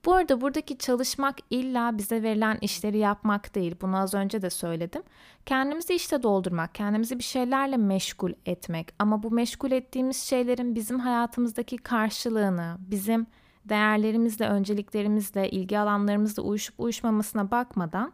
bu 0.06 0.14
arada 0.14 0.42
buradaki 0.42 0.78
çalışmak 0.78 1.36
illa 1.50 1.98
bize 1.98 2.24
verilen 2.24 2.58
işleri 2.62 2.98
yapmak 2.98 3.56
değil. 3.56 3.76
Bunu 3.82 3.98
az 3.98 4.14
önce 4.14 4.42
de 4.42 4.50
söyledim. 4.50 5.04
Kendimizi 5.46 5.94
işte 5.94 6.24
doldurmak, 6.24 6.76
kendimizi 6.76 7.18
bir 7.18 7.24
şeylerle 7.24 7.78
meşgul 7.78 8.32
etmek. 8.46 8.94
Ama 9.00 9.24
bu 9.24 9.32
meşgul 9.32 9.72
ettiğimiz 9.72 10.18
şeylerin 10.18 10.76
bizim 10.76 11.00
hayatımızdaki 11.00 11.78
karşılığını, 11.78 12.78
bizim 12.80 13.28
değerlerimizle, 13.66 14.48
önceliklerimizle, 14.48 15.50
ilgi 15.50 15.80
alanlarımızla 15.80 16.44
uyuşup 16.44 16.80
uyuşmamasına 16.80 17.52
bakmadan 17.52 18.14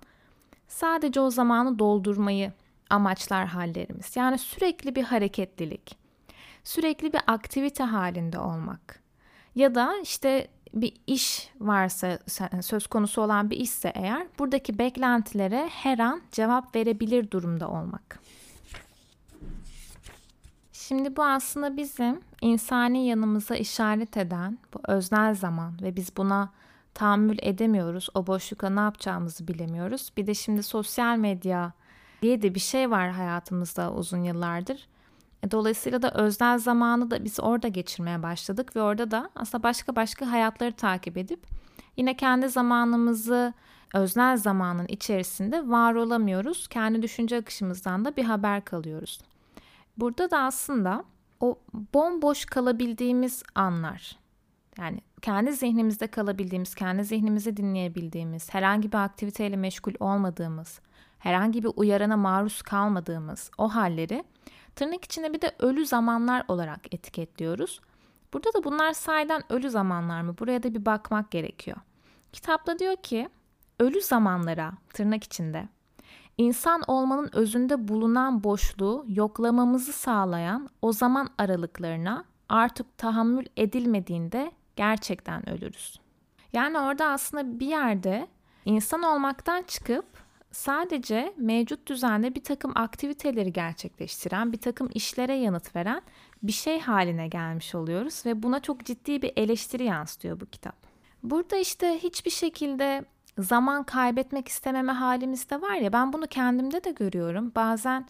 sadece 0.67 1.19
o 1.19 1.29
zamanı 1.29 1.79
doldurmayı 1.79 2.53
amaçlar 2.89 3.47
hallerimiz. 3.47 4.15
Yani 4.15 4.37
sürekli 4.37 4.95
bir 4.95 5.03
hareketlilik, 5.03 5.97
sürekli 6.63 7.13
bir 7.13 7.21
aktivite 7.27 7.83
halinde 7.83 8.39
olmak. 8.39 9.05
Ya 9.55 9.75
da 9.75 9.93
işte 10.03 10.47
bir 10.75 10.93
iş 11.07 11.49
varsa 11.59 12.19
söz 12.61 12.87
konusu 12.87 13.21
olan 13.21 13.49
bir 13.49 13.57
işse 13.57 13.91
eğer 13.95 14.27
buradaki 14.39 14.79
beklentilere 14.79 15.69
her 15.71 15.99
an 15.99 16.21
cevap 16.31 16.75
verebilir 16.75 17.31
durumda 17.31 17.69
olmak. 17.69 18.19
Şimdi 20.73 21.15
bu 21.15 21.23
aslında 21.23 21.77
bizim 21.77 22.19
insani 22.41 23.07
yanımıza 23.07 23.55
işaret 23.55 24.17
eden 24.17 24.57
bu 24.73 24.79
öznel 24.87 25.35
zaman 25.35 25.81
ve 25.81 25.95
biz 25.95 26.17
buna 26.17 26.49
tahammül 26.93 27.37
edemiyoruz. 27.41 28.09
O 28.13 28.27
boşlukta 28.27 28.69
ne 28.69 28.79
yapacağımızı 28.79 29.47
bilemiyoruz. 29.47 30.11
Bir 30.17 30.27
de 30.27 30.33
şimdi 30.33 30.63
sosyal 30.63 31.17
medya 31.17 31.73
diye 32.21 32.41
de 32.41 32.55
bir 32.55 32.59
şey 32.59 32.91
var 32.91 33.11
hayatımızda 33.11 33.93
uzun 33.93 34.23
yıllardır. 34.23 34.87
E, 35.45 35.51
dolayısıyla 35.51 36.01
da 36.01 36.11
öznel 36.11 36.57
zamanı 36.57 37.11
da 37.11 37.23
biz 37.23 37.39
orada 37.39 37.67
geçirmeye 37.67 38.23
başladık 38.23 38.75
ve 38.75 38.81
orada 38.81 39.11
da 39.11 39.29
aslında 39.35 39.63
başka 39.63 39.95
başka 39.95 40.31
hayatları 40.31 40.71
takip 40.71 41.17
edip 41.17 41.47
yine 41.97 42.17
kendi 42.17 42.49
zamanımızı 42.49 43.53
öznel 43.93 44.37
zamanın 44.37 44.85
içerisinde 44.87 45.69
var 45.69 45.93
olamıyoruz. 45.93 46.67
Kendi 46.67 47.01
düşünce 47.01 47.37
akışımızdan 47.37 48.05
da 48.05 48.15
bir 48.15 48.23
haber 48.23 48.65
kalıyoruz. 48.65 49.19
Burada 49.97 50.31
da 50.31 50.39
aslında 50.39 51.03
o 51.39 51.59
bomboş 51.93 52.45
kalabildiğimiz 52.45 53.43
anlar 53.55 54.17
yani 54.77 54.99
kendi 55.21 55.53
zihnimizde 55.53 56.07
kalabildiğimiz, 56.07 56.75
kendi 56.75 57.03
zihnimizi 57.03 57.57
dinleyebildiğimiz, 57.57 58.53
herhangi 58.53 58.91
bir 58.91 58.97
aktiviteyle 58.97 59.55
meşgul 59.55 59.93
olmadığımız, 59.99 60.79
herhangi 61.19 61.63
bir 61.63 61.69
uyarana 61.75 62.17
maruz 62.17 62.61
kalmadığımız 62.61 63.51
o 63.57 63.75
halleri 63.75 64.23
tırnak 64.75 65.05
içinde 65.05 65.33
bir 65.33 65.41
de 65.41 65.55
ölü 65.59 65.85
zamanlar 65.85 66.45
olarak 66.47 66.93
etiketliyoruz. 66.93 67.81
Burada 68.33 68.53
da 68.53 68.63
bunlar 68.63 68.93
sayeden 68.93 69.43
ölü 69.49 69.69
zamanlar 69.69 70.21
mı? 70.21 70.35
Buraya 70.39 70.63
da 70.63 70.73
bir 70.73 70.85
bakmak 70.85 71.31
gerekiyor. 71.31 71.77
Kitapta 72.33 72.79
diyor 72.79 72.95
ki 72.95 73.29
ölü 73.79 74.01
zamanlara 74.01 74.71
tırnak 74.93 75.23
içinde 75.23 75.67
insan 76.37 76.81
olmanın 76.87 77.29
özünde 77.33 77.87
bulunan 77.87 78.43
boşluğu 78.43 79.05
yoklamamızı 79.07 79.93
sağlayan 79.93 80.69
o 80.81 80.91
zaman 80.91 81.29
aralıklarına 81.37 82.25
artık 82.49 82.97
tahammül 82.97 83.45
edilmediğinde 83.57 84.51
gerçekten 84.75 85.49
ölürüz. 85.49 85.99
Yani 86.53 86.79
orada 86.79 87.05
aslında 87.05 87.59
bir 87.59 87.67
yerde 87.67 88.27
insan 88.65 89.03
olmaktan 89.03 89.63
çıkıp 89.63 90.05
sadece 90.55 91.33
mevcut 91.37 91.87
düzende 91.87 92.35
bir 92.35 92.43
takım 92.43 92.71
aktiviteleri 92.75 93.53
gerçekleştiren, 93.53 94.51
bir 94.51 94.57
takım 94.57 94.89
işlere 94.93 95.35
yanıt 95.35 95.75
veren 95.75 96.01
bir 96.43 96.51
şey 96.51 96.79
haline 96.79 97.27
gelmiş 97.27 97.75
oluyoruz 97.75 98.25
ve 98.25 98.43
buna 98.43 98.59
çok 98.59 98.85
ciddi 98.85 99.21
bir 99.21 99.33
eleştiri 99.35 99.83
yansıtıyor 99.83 100.39
bu 100.39 100.45
kitap. 100.45 100.75
Burada 101.23 101.57
işte 101.57 101.99
hiçbir 102.03 102.31
şekilde 102.31 103.05
zaman 103.37 103.83
kaybetmek 103.83 104.47
istememe 104.47 104.91
halimiz 104.91 105.49
de 105.49 105.61
var 105.61 105.75
ya 105.75 105.93
ben 105.93 106.13
bunu 106.13 106.27
kendimde 106.27 106.83
de 106.83 106.91
görüyorum. 106.91 107.51
Bazen 107.55 108.07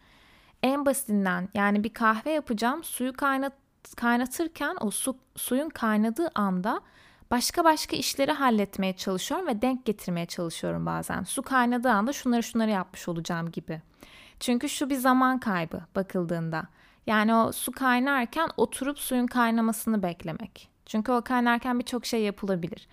en 0.63 0.85
basitinden 0.85 1.49
yani 1.53 1.83
bir 1.83 1.93
kahve 1.93 2.31
yapacağım 2.31 2.83
suyu 2.83 3.13
kaynat, 3.13 3.53
kaynatırken 3.95 4.75
o 4.81 4.91
su, 4.91 5.17
suyun 5.35 5.69
kaynadığı 5.69 6.29
anda 6.35 6.81
başka 7.31 7.63
başka 7.63 7.95
işleri 7.95 8.31
halletmeye 8.31 8.93
çalışıyorum 8.93 9.47
ve 9.47 9.61
denk 9.61 9.85
getirmeye 9.85 10.25
çalışıyorum 10.25 10.85
bazen. 10.85 11.23
Su 11.23 11.41
kaynadığı 11.41 11.89
anda 11.89 12.13
şunları 12.13 12.43
şunları 12.43 12.71
yapmış 12.71 13.07
olacağım 13.07 13.51
gibi. 13.51 13.81
Çünkü 14.39 14.69
şu 14.69 14.89
bir 14.89 14.95
zaman 14.95 15.39
kaybı 15.39 15.81
bakıldığında. 15.95 16.67
Yani 17.07 17.35
o 17.35 17.51
su 17.51 17.71
kaynarken 17.71 18.49
oturup 18.57 18.99
suyun 18.99 19.27
kaynamasını 19.27 20.03
beklemek. 20.03 20.69
Çünkü 20.85 21.11
o 21.11 21.21
kaynarken 21.21 21.79
birçok 21.79 22.05
şey 22.05 22.21
yapılabilir. 22.21 22.87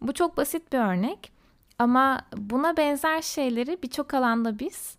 Bu 0.00 0.14
çok 0.14 0.36
basit 0.36 0.72
bir 0.72 0.78
örnek 0.78 1.32
ama 1.78 2.20
buna 2.36 2.76
benzer 2.76 3.22
şeyleri 3.22 3.82
birçok 3.82 4.14
alanda 4.14 4.58
biz 4.58 4.96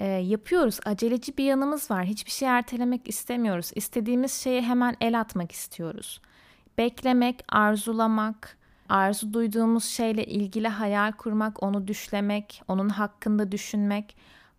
e, 0.00 0.06
yapıyoruz. 0.06 0.80
Aceleci 0.84 1.36
bir 1.36 1.44
yanımız 1.44 1.90
var. 1.90 2.04
Hiçbir 2.04 2.30
şey 2.30 2.48
ertelemek 2.48 3.08
istemiyoruz. 3.08 3.70
İstediğimiz 3.74 4.32
şeye 4.32 4.62
hemen 4.62 4.96
el 5.00 5.20
atmak 5.20 5.52
istiyoruz. 5.52 6.20
Beklemek, 6.78 7.44
arzulamak, 7.48 8.58
arzu 8.88 9.32
duyduğumuz 9.32 9.84
şeyle 9.84 10.24
ilgili 10.24 10.68
hayal 10.68 11.12
kurmak, 11.12 11.62
onu 11.62 11.88
düşlemek, 11.88 12.62
onun 12.68 12.88
hakkında 12.88 13.52
düşünmek 13.52 14.16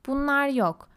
bunlar 0.07 0.47
yok. 0.47 0.89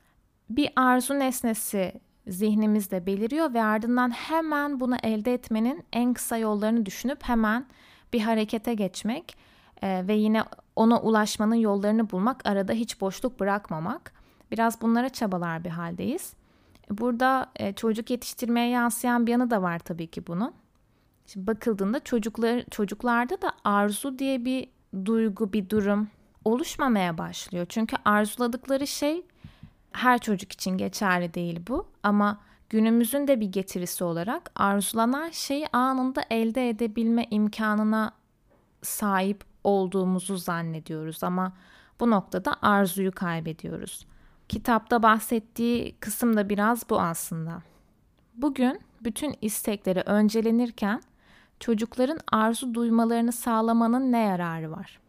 Bir 0.51 0.71
arzu 0.77 1.19
nesnesi 1.19 1.93
zihnimizde 2.27 3.07
beliriyor 3.07 3.55
ve 3.55 3.63
ardından 3.63 4.11
hemen 4.11 4.81
bunu 4.81 4.97
elde 5.03 5.35
etmenin 5.35 5.85
en 5.93 6.15
kısa 6.15 6.37
yollarını 6.37 6.87
düşünüp 6.87 7.25
hemen 7.25 7.67
bir 8.13 8.21
harekete 8.21 8.75
geçmek 8.75 9.37
e, 9.83 10.05
ve 10.09 10.15
yine 10.15 10.45
ona 10.77 11.01
ulaşmanın 11.01 11.55
yollarını 11.55 12.11
bulmak, 12.11 12.47
arada 12.47 12.73
hiç 12.73 13.01
boşluk 13.01 13.41
bırakmamak. 13.41 14.13
Biraz 14.51 14.83
bunlara 14.83 15.09
çabalar 15.09 15.65
bir 15.65 15.71
haldeyiz. 15.71 16.35
Burada 16.91 17.47
e, 17.57 17.73
çocuk 17.73 18.11
yetiştirmeye 18.11 18.69
yansıyan 18.69 19.27
bir 19.27 19.33
yanı 19.33 19.51
da 19.51 19.63
var 19.63 19.79
tabii 19.79 20.07
ki 20.07 20.27
bunun. 20.27 20.62
Şimdi 21.33 21.47
bakıldığında 21.47 22.01
çocuklar 22.01 22.65
çocuklarda 22.71 23.43
da 23.43 23.53
arzu 23.65 24.19
diye 24.19 24.45
bir 24.45 24.69
duygu, 25.05 25.53
bir 25.53 25.71
durum 25.71 26.09
oluşmamaya 26.45 27.19
başlıyor. 27.19 27.67
Çünkü 27.69 27.97
arzuladıkları 28.05 28.87
şey 28.87 29.23
her 29.93 30.19
çocuk 30.19 30.53
için 30.53 30.71
geçerli 30.71 31.35
değil 31.35 31.61
bu 31.69 31.87
ama 32.03 32.41
günümüzün 32.71 33.29
de 33.29 33.41
bir 33.41 33.47
getirisi 33.47 34.05
olarak 34.05 34.51
arzulanan 34.55 35.31
şeyi 35.31 35.67
anında 35.73 36.23
elde 36.31 36.69
edebilme 36.69 37.27
imkanına 37.31 38.13
sahip 38.83 39.45
olduğumuzu 39.65 40.37
zannediyoruz 40.37 41.25
ama 41.25 41.53
bu 42.01 42.11
noktada 42.11 42.57
arzuyu 42.63 43.13
kaybediyoruz. 43.13 44.07
Kitapta 44.49 45.03
bahsettiği 45.03 45.97
kısım 46.01 46.37
da 46.37 46.49
biraz 46.49 46.91
bu 46.91 47.01
aslında. 47.01 47.63
Bugün 48.35 48.81
bütün 49.01 49.35
istekleri 49.41 50.01
öncelenirken 50.01 51.03
çocukların 51.63 52.19
arzu 52.33 52.75
duymalarını 52.75 53.33
sağlamanın 53.33 54.13
ne 54.13 54.19
yararı 54.19 54.71
var? 54.71 55.01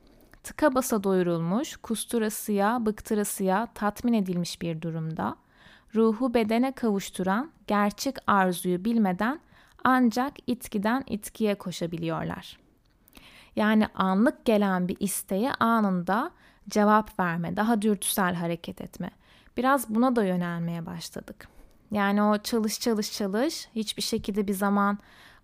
Tıka 0.44 0.76
basa 0.76 1.04
doyurulmuş, 1.04 1.78
kusturasıya, 1.78 2.86
bıktırasıya 2.86 3.68
tatmin 3.76 4.14
edilmiş 4.14 4.62
bir 4.62 4.82
durumda, 4.82 5.36
ruhu 5.96 6.34
bedene 6.34 6.72
kavuşturan 6.72 7.52
gerçek 7.68 8.16
arzuyu 8.28 8.86
bilmeden 8.86 9.40
ancak 9.84 10.34
itkiden 10.48 11.04
itkiye 11.08 11.56
koşabiliyorlar. 11.56 12.60
Yani 13.56 13.88
anlık 13.96 14.46
gelen 14.46 14.88
bir 14.88 14.98
isteğe 15.00 15.52
anında 15.54 16.32
cevap 16.70 17.20
verme, 17.20 17.56
daha 17.56 17.82
dürtüsel 17.82 18.36
hareket 18.36 18.82
etme. 18.82 19.12
Biraz 19.58 19.90
buna 19.90 20.16
da 20.16 20.24
yönelmeye 20.24 20.86
başladık. 20.86 21.48
Yani 21.92 22.24
o 22.24 22.38
çalış 22.38 22.80
çalış 22.80 23.14
çalış, 23.14 23.68
hiçbir 23.76 24.02
şekilde 24.02 24.48
bir 24.48 24.54
zaman 24.54 24.98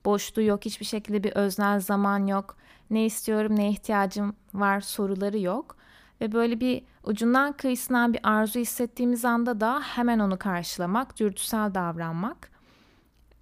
boşluğu 0.06 0.41
yok, 0.41 0.65
hiçbir 0.65 0.86
şekilde 0.86 1.24
bir 1.24 1.32
öznel 1.32 1.79
zaman 1.79 2.27
yok. 2.27 2.58
Ne 2.89 3.06
istiyorum, 3.06 3.56
ne 3.56 3.70
ihtiyacım 3.70 4.36
var 4.53 4.82
soruları 4.82 5.39
yok. 5.39 5.75
Ve 6.22 6.32
böyle 6.32 6.60
bir 6.60 6.84
ucundan 7.03 7.53
kıyısından 7.53 8.13
bir 8.13 8.20
arzu 8.24 8.60
hissettiğimiz 8.60 9.25
anda 9.25 9.62
da 9.62 9.82
hemen 9.82 10.20
onu 10.20 10.39
karşılamak, 10.39 11.20
dürtüsel 11.20 11.74
davranmak. 11.74 12.51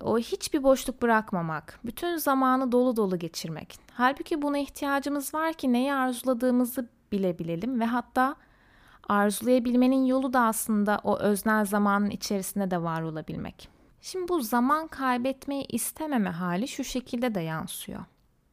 O 0.01 0.19
hiçbir 0.19 0.63
boşluk 0.63 1.01
bırakmamak, 1.01 1.79
bütün 1.85 2.17
zamanı 2.17 2.71
dolu 2.71 2.95
dolu 2.95 3.19
geçirmek. 3.19 3.79
Halbuki 3.93 4.41
buna 4.41 4.57
ihtiyacımız 4.57 5.33
var 5.33 5.53
ki 5.53 5.73
neyi 5.73 5.93
arzuladığımızı 5.93 6.89
bilebilelim 7.11 7.79
ve 7.79 7.85
hatta 7.85 8.35
arzulayabilmenin 9.09 10.05
yolu 10.05 10.33
da 10.33 10.41
aslında 10.41 11.01
o 11.03 11.17
öznel 11.17 11.65
zamanın 11.65 12.09
içerisinde 12.09 12.71
de 12.71 12.83
var 12.83 13.01
olabilmek. 13.01 13.76
Şimdi 14.07 14.27
bu 14.27 14.41
zaman 14.41 14.87
kaybetmeyi 14.87 15.65
istememe 15.65 16.29
hali 16.29 16.67
şu 16.67 16.83
şekilde 16.83 17.35
de 17.35 17.41
yansıyor. 17.41 18.05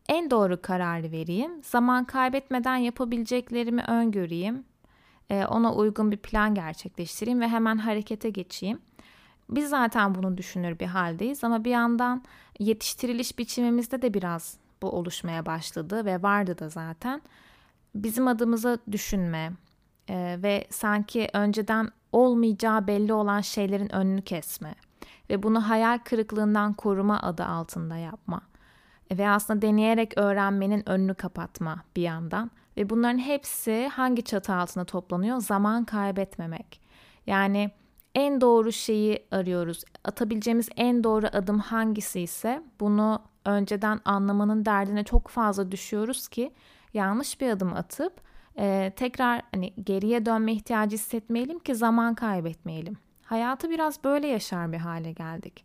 En 0.08 0.30
doğru 0.30 0.62
kararı 0.62 1.12
vereyim, 1.12 1.52
zaman 1.62 2.04
kaybetmeden 2.04 2.76
yapabileceklerimi 2.76 3.82
öngöreyim, 3.82 4.64
e, 5.30 5.46
ona 5.46 5.74
uygun 5.74 6.12
bir 6.12 6.16
plan 6.16 6.54
gerçekleştireyim 6.54 7.40
ve 7.40 7.48
hemen 7.48 7.76
harekete 7.76 8.30
geçeyim. 8.30 8.78
Biz 9.50 9.68
zaten 9.68 10.14
bunu 10.14 10.38
düşünür 10.38 10.78
bir 10.78 10.86
haldeyiz 10.86 11.44
ama 11.44 11.64
bir 11.64 11.70
yandan 11.70 12.22
yetiştiriliş 12.58 13.38
biçimimizde 13.38 14.02
de 14.02 14.14
biraz 14.14 14.58
bu 14.82 14.90
oluşmaya 14.90 15.46
başladı 15.46 16.04
ve 16.04 16.22
vardı 16.22 16.58
da 16.58 16.68
zaten. 16.68 17.22
Bizim 17.94 18.28
adımıza 18.28 18.78
düşünme 18.92 19.52
e, 20.08 20.38
ve 20.42 20.66
sanki 20.70 21.28
önceden 21.32 21.90
olmayacağı 22.12 22.86
belli 22.86 23.12
olan 23.12 23.40
şeylerin 23.40 23.94
önünü 23.94 24.22
kesme 24.22 24.74
ve 25.30 25.42
bunu 25.42 25.68
hayal 25.68 25.98
kırıklığından 25.98 26.72
koruma 26.72 27.22
adı 27.22 27.44
altında 27.44 27.96
yapma 27.96 28.40
ve 29.10 29.28
aslında 29.28 29.62
deneyerek 29.62 30.18
öğrenmenin 30.18 30.88
önünü 30.88 31.14
kapatma 31.14 31.82
bir 31.96 32.02
yandan 32.02 32.50
ve 32.76 32.90
bunların 32.90 33.18
hepsi 33.18 33.88
hangi 33.88 34.22
çatı 34.22 34.54
altında 34.54 34.84
toplanıyor? 34.84 35.40
Zaman 35.40 35.84
kaybetmemek. 35.84 36.80
Yani 37.26 37.70
en 38.14 38.40
doğru 38.40 38.72
şeyi 38.72 39.26
arıyoruz. 39.30 39.84
Atabileceğimiz 40.04 40.68
en 40.76 41.04
doğru 41.04 41.26
adım 41.32 41.58
hangisi 41.58 42.20
ise 42.20 42.62
bunu 42.80 43.22
önceden 43.44 44.00
anlamanın 44.04 44.64
derdine 44.64 45.04
çok 45.04 45.28
fazla 45.28 45.72
düşüyoruz 45.72 46.28
ki 46.28 46.52
yanlış 46.94 47.40
bir 47.40 47.50
adım 47.50 47.72
atıp 47.72 48.20
e, 48.58 48.92
tekrar 48.96 49.42
hani 49.52 49.74
geriye 49.84 50.26
dönme 50.26 50.52
ihtiyacı 50.52 50.96
hissetmeyelim 50.96 51.58
ki 51.58 51.74
zaman 51.74 52.14
kaybetmeyelim. 52.14 52.96
Hayatı 53.24 53.70
biraz 53.70 54.04
böyle 54.04 54.26
yaşar 54.26 54.72
bir 54.72 54.78
hale 54.78 55.12
geldik. 55.12 55.64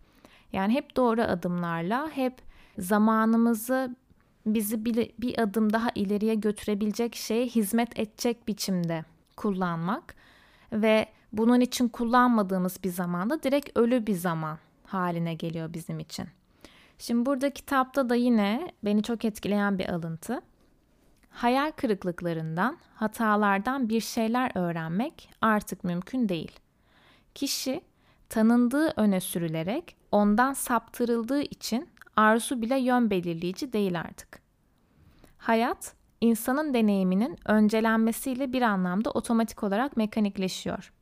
Yani 0.54 0.74
hep 0.74 0.96
doğru 0.96 1.22
adımlarla, 1.22 2.10
hep 2.10 2.42
zamanımızı 2.78 3.96
bizi 4.46 4.86
bir, 4.86 5.42
adım 5.42 5.74
daha 5.74 5.90
ileriye 5.96 6.36
götürebilecek 6.36 7.16
şeye 7.16 7.46
hizmet 7.46 8.00
edecek 8.00 8.48
biçimde 8.48 9.06
kullanmak 9.38 10.16
ve 10.72 11.06
bunun 11.34 11.60
için 11.60 11.88
kullanmadığımız 11.88 12.84
bir 12.84 12.90
zamanda 12.90 13.44
direkt 13.44 13.78
ölü 13.78 14.08
bir 14.08 14.14
zaman 14.14 14.58
haline 14.86 15.34
geliyor 15.34 15.74
bizim 15.74 16.00
için. 16.00 16.28
Şimdi 17.00 17.26
burada 17.26 17.50
kitapta 17.50 18.10
da 18.10 18.16
yine 18.16 18.72
beni 18.84 19.04
çok 19.04 19.26
etkileyen 19.26 19.80
bir 19.80 19.90
alıntı. 19.90 20.42
Hayal 21.30 21.72
kırıklıklarından, 21.72 22.78
hatalardan 22.96 23.90
bir 23.90 24.02
şeyler 24.02 24.52
öğrenmek 24.56 25.30
artık 25.42 25.84
mümkün 25.84 26.30
değil. 26.30 26.52
Kişi 27.36 27.82
tanındığı 28.30 28.94
öne 28.96 29.20
sürülerek 29.20 29.96
ondan 30.12 30.54
saptırıldığı 30.54 31.42
için 31.42 31.90
arzu 32.16 32.62
bile 32.62 32.80
yön 32.80 33.10
belirleyici 33.10 33.74
değil 33.74 34.00
artık. 34.00 34.40
Hayat, 35.38 35.94
insanın 36.22 36.74
deneyiminin 36.74 37.38
öncelenmesiyle 37.46 38.54
bir 38.54 38.62
anlamda 38.62 39.12
otomatik 39.12 39.64
olarak 39.64 39.98
mekanikleşiyor. 39.98 40.94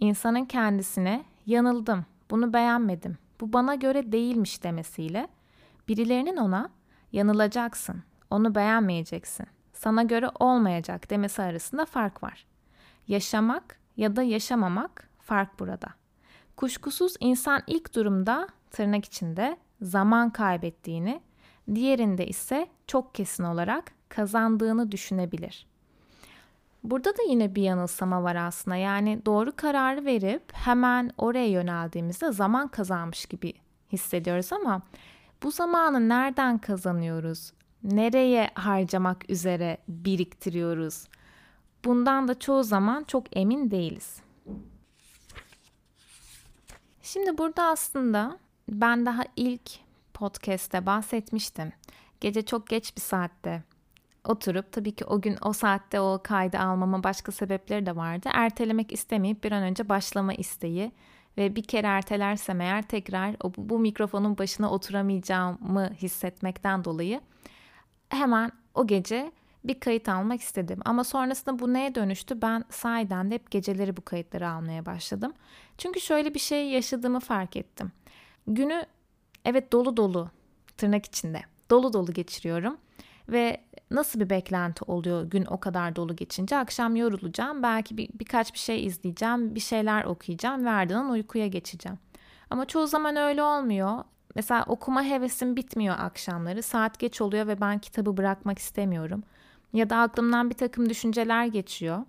İnsanın 0.00 0.44
kendisine 0.44 1.24
yanıldım, 1.46 2.04
bunu 2.30 2.52
beğenmedim, 2.52 3.18
bu 3.40 3.52
bana 3.52 3.74
göre 3.74 4.12
değilmiş 4.12 4.62
demesiyle 4.62 5.28
birilerinin 5.88 6.36
ona 6.36 6.70
yanılacaksın, 7.12 8.02
onu 8.30 8.54
beğenmeyeceksin, 8.54 9.46
sana 9.72 10.02
göre 10.02 10.30
olmayacak 10.40 11.10
demesi 11.10 11.42
arasında 11.42 11.84
fark 11.84 12.22
var. 12.22 12.46
Yaşamak 13.08 13.78
ya 13.96 14.16
da 14.16 14.22
yaşamamak 14.22 15.08
fark 15.24 15.60
burada. 15.60 15.88
Kuşkusuz 16.56 17.14
insan 17.20 17.62
ilk 17.66 17.94
durumda 17.94 18.48
tırnak 18.70 19.04
içinde 19.04 19.56
zaman 19.82 20.30
kaybettiğini, 20.30 21.20
diğerinde 21.74 22.26
ise 22.26 22.66
çok 22.86 23.14
kesin 23.14 23.44
olarak 23.44 23.92
kazandığını 24.08 24.92
düşünebilir. 24.92 25.66
Burada 26.84 27.10
da 27.10 27.22
yine 27.28 27.54
bir 27.54 27.62
yanılsama 27.62 28.22
var 28.22 28.36
aslında. 28.36 28.76
Yani 28.76 29.22
doğru 29.26 29.56
kararı 29.56 30.04
verip 30.04 30.42
hemen 30.52 31.10
oraya 31.18 31.48
yöneldiğimizde 31.48 32.32
zaman 32.32 32.68
kazanmış 32.68 33.26
gibi 33.26 33.52
hissediyoruz 33.92 34.52
ama 34.52 34.82
bu 35.42 35.50
zamanı 35.50 36.08
nereden 36.08 36.58
kazanıyoruz? 36.58 37.52
Nereye 37.82 38.50
harcamak 38.54 39.30
üzere 39.30 39.78
biriktiriyoruz? 39.88 41.04
Bundan 41.84 42.28
da 42.28 42.38
çoğu 42.38 42.62
zaman 42.62 43.04
çok 43.04 43.36
emin 43.36 43.70
değiliz. 43.70 44.22
Şimdi 47.02 47.38
burada 47.38 47.64
aslında 47.64 48.38
ben 48.68 49.06
daha 49.06 49.24
ilk 49.36 49.70
podcast'te 50.14 50.86
bahsetmiştim. 50.86 51.72
Gece 52.20 52.42
çok 52.42 52.66
geç 52.66 52.96
bir 52.96 53.00
saatte 53.00 53.62
oturup 54.24 54.72
tabii 54.72 54.94
ki 54.94 55.04
o 55.04 55.20
gün 55.20 55.36
o 55.42 55.52
saatte 55.52 56.00
o 56.00 56.20
kaydı 56.24 56.58
almama 56.58 57.04
başka 57.04 57.32
sebepleri 57.32 57.86
de 57.86 57.96
vardı. 57.96 58.28
Ertelemek 58.32 58.92
istemeyip 58.92 59.44
bir 59.44 59.52
an 59.52 59.62
önce 59.62 59.88
başlama 59.88 60.34
isteği 60.34 60.92
ve 61.36 61.56
bir 61.56 61.62
kere 61.62 61.86
ertelersem 61.86 62.60
eğer 62.60 62.82
tekrar 62.82 63.36
o, 63.42 63.52
bu 63.56 63.78
mikrofonun 63.78 64.38
başına 64.38 64.70
oturamayacağımı 64.70 65.90
hissetmekten 65.94 66.84
dolayı 66.84 67.20
hemen 68.08 68.52
o 68.74 68.86
gece 68.86 69.32
bir 69.64 69.80
kayıt 69.80 70.08
almak 70.08 70.40
istedim. 70.40 70.80
Ama 70.84 71.04
sonrasında 71.04 71.58
bu 71.58 71.72
neye 71.72 71.94
dönüştü? 71.94 72.42
Ben 72.42 72.64
sahiden 72.70 73.30
de 73.30 73.34
hep 73.34 73.50
geceleri 73.50 73.96
bu 73.96 74.02
kayıtları 74.02 74.48
almaya 74.48 74.86
başladım. 74.86 75.32
Çünkü 75.78 76.00
şöyle 76.00 76.34
bir 76.34 76.38
şey 76.38 76.68
yaşadığımı 76.68 77.20
fark 77.20 77.56
ettim. 77.56 77.92
Günü 78.46 78.86
evet 79.44 79.72
dolu 79.72 79.96
dolu 79.96 80.30
tırnak 80.76 81.06
içinde 81.06 81.42
dolu 81.70 81.92
dolu 81.92 82.12
geçiriyorum. 82.12 82.76
Ve 83.28 83.60
nasıl 83.90 84.20
bir 84.20 84.30
beklenti 84.30 84.84
oluyor 84.84 85.24
gün 85.30 85.44
o 85.44 85.60
kadar 85.60 85.96
dolu 85.96 86.16
geçince? 86.16 86.56
Akşam 86.56 86.96
yorulacağım, 86.96 87.62
belki 87.62 87.96
bir, 87.96 88.08
birkaç 88.14 88.54
bir 88.54 88.58
şey 88.58 88.86
izleyeceğim, 88.86 89.54
bir 89.54 89.60
şeyler 89.60 90.04
okuyacağım 90.04 90.64
ve 90.64 90.70
ardından 90.70 91.10
uykuya 91.10 91.46
geçeceğim. 91.46 91.98
Ama 92.50 92.64
çoğu 92.64 92.86
zaman 92.86 93.16
öyle 93.16 93.42
olmuyor. 93.42 94.04
Mesela 94.34 94.64
okuma 94.68 95.04
hevesim 95.04 95.56
bitmiyor 95.56 95.94
akşamları. 95.98 96.62
Saat 96.62 96.98
geç 96.98 97.20
oluyor 97.20 97.46
ve 97.46 97.60
ben 97.60 97.78
kitabı 97.78 98.16
bırakmak 98.16 98.58
istemiyorum. 98.58 99.22
Ya 99.72 99.90
da 99.90 99.96
aklımdan 99.96 100.50
bir 100.50 100.54
takım 100.54 100.90
düşünceler 100.90 101.46
geçiyor. 101.46 102.02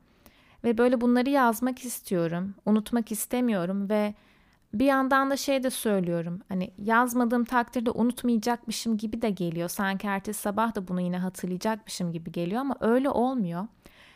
Ve 0.63 0.77
böyle 0.77 1.01
bunları 1.01 1.29
yazmak 1.29 1.85
istiyorum. 1.85 2.55
Unutmak 2.65 3.11
istemiyorum 3.11 3.89
ve 3.89 4.13
bir 4.73 4.85
yandan 4.85 5.29
da 5.29 5.37
şey 5.37 5.63
de 5.63 5.69
söylüyorum. 5.69 6.41
Hani 6.49 6.71
yazmadığım 6.77 7.45
takdirde 7.45 7.91
unutmayacakmışım 7.91 8.97
gibi 8.97 9.21
de 9.21 9.29
geliyor. 9.29 9.69
Sanki 9.69 10.07
ertesi 10.07 10.41
sabah 10.41 10.75
da 10.75 10.87
bunu 10.87 11.01
yine 11.01 11.17
hatırlayacakmışım 11.17 12.11
gibi 12.11 12.31
geliyor 12.31 12.61
ama 12.61 12.75
öyle 12.79 13.09
olmuyor. 13.09 13.67